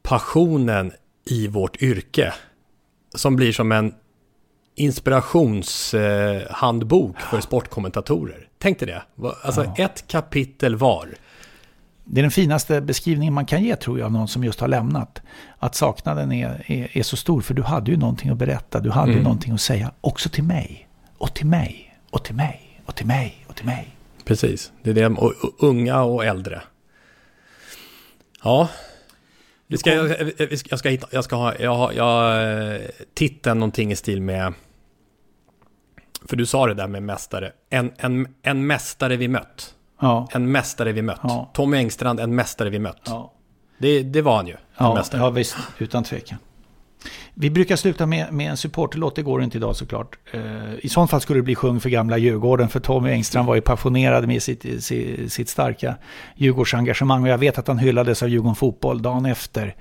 [0.02, 0.92] passionen
[1.26, 2.34] i vårt yrke
[3.16, 3.94] som blir som en
[4.78, 8.48] inspirationshandbok eh, för sportkommentatorer.
[8.58, 9.02] Tänk dig det.
[9.44, 9.76] Alltså ja.
[9.86, 11.10] ett kapitel var.
[12.04, 14.68] Det är den finaste beskrivningen man kan ge tror jag av någon som just har
[14.68, 15.22] lämnat.
[15.58, 18.80] Att saknaden är, är, är så stor för du hade ju någonting att berätta.
[18.80, 19.18] Du hade mm.
[19.18, 20.88] ju någonting att säga också till mig.
[21.18, 21.98] Och till mig.
[22.10, 22.82] Och till mig.
[22.86, 23.46] Och till mig.
[23.48, 23.88] Och till mig.
[24.26, 24.72] Precis.
[24.84, 25.08] Det är det.
[25.08, 26.62] Och, och unga och äldre.
[28.44, 28.70] Ja,
[29.68, 30.32] vi ska, jag,
[30.70, 32.82] jag, ska hitta, jag ska ha, jag har, jag,
[33.14, 34.54] titeln någonting i stil med
[36.26, 37.52] för du sa det där med mästare.
[37.70, 39.74] En, en, en mästare vi mött.
[40.02, 40.28] Ja.
[40.32, 41.20] En mästare vi mött.
[41.24, 41.52] Ja.
[41.54, 43.02] Tommy Engstrand, en mästare vi mött.
[43.06, 43.34] Ja.
[43.78, 44.56] Det, det var han ju.
[44.78, 45.22] Ja, mästare.
[45.22, 45.58] ja, visst.
[45.78, 46.38] Utan tvekan.
[47.34, 50.18] Vi brukar sluta med, med en supporterlåt, det går inte idag såklart.
[50.36, 53.56] Uh, I sånt fall skulle det bli Sjung för gamla Djurgården, för Tommy Engstrand var
[53.56, 55.96] ju passionerad med sitt, sitt, sitt starka
[56.36, 57.24] Djurgårdsengagemang.
[57.24, 59.76] Och jag vet att han hyllades av Djurgården Fotboll dagen efter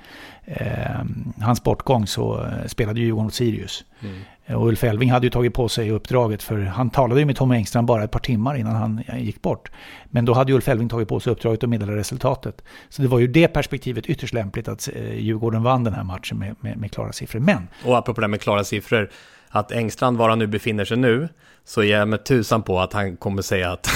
[0.49, 1.05] uh,
[1.41, 3.85] hans bortgång så spelade Djurgården mot Sirius.
[4.01, 4.21] Mm.
[4.49, 7.55] Och Ulf Elving hade ju tagit på sig uppdraget för han talade ju med Tommy
[7.55, 9.71] Engström bara ett par timmar innan han gick bort.
[10.05, 12.63] Men då hade ju Ulf Elving tagit på sig uppdraget att meddela resultatet.
[12.89, 16.39] Så det var ju det perspektivet ytterst lämpligt att eh, Djurgården vann den här matchen
[16.39, 17.41] med, med, med klara siffror.
[17.41, 17.69] Men...
[17.85, 19.11] Och apropå det med klara siffror,
[19.49, 21.29] att Engstrand, var han nu befinner sig nu,
[21.65, 23.89] så är jag med tusan på att han kommer säga att,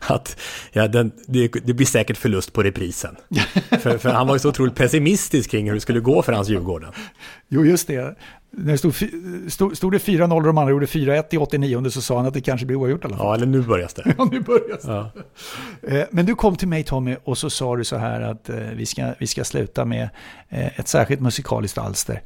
[0.00, 0.40] att
[0.72, 3.16] ja, den, det, det, blir säkert förlust på reprisen.
[3.80, 6.48] för, för, han var ju så otroligt pessimistisk kring hur det skulle gå för hans
[6.48, 6.92] Djurgården.
[7.48, 8.16] Jo, just det.
[8.58, 8.94] När det stod,
[9.48, 12.34] stod, stod det 4-0 och de andra gjorde 4-1 i 89 så sa han att
[12.34, 13.26] det kanske blir oavgjort i alla fall.
[13.26, 14.14] Ja, eller nu börjar det.
[14.18, 14.88] ja, nu börjar det.
[14.88, 15.10] Ja.
[15.82, 18.56] Eh, men du kom till mig Tommy och så sa du så här att eh,
[18.56, 20.08] vi ska, vi ska sluta med
[20.48, 22.22] eh, ett särskilt musikaliskt alster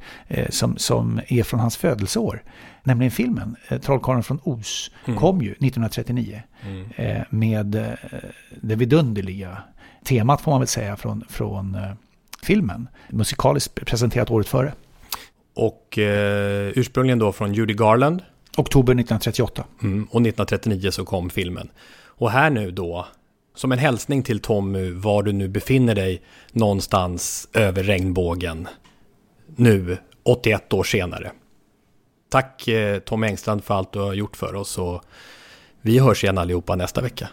[0.49, 2.43] som, som är från hans födelseår.
[2.83, 5.19] Nämligen filmen Trollkarlen från Os mm.
[5.19, 6.41] kom ju 1939
[6.97, 7.25] mm.
[7.29, 7.97] med
[8.61, 9.57] det vidunderliga
[10.03, 11.77] temat får man väl säga från, från
[12.43, 12.87] filmen.
[13.09, 14.73] Musikaliskt presenterat året före.
[15.53, 18.23] Och eh, ursprungligen då från Judy Garland.
[18.57, 19.63] Oktober 1938.
[19.83, 21.71] Mm, och 1939 så kom filmen.
[22.05, 23.07] Och här nu då,
[23.55, 26.21] som en hälsning till Tommy, var du nu befinner dig
[26.51, 28.67] någonstans över regnbågen.
[29.55, 31.31] Nu, 81 år senare.
[32.29, 35.03] Tack eh, Tommy Engstrand för allt du har gjort för oss och
[35.81, 37.29] vi hörs igen allihopa nästa vecka.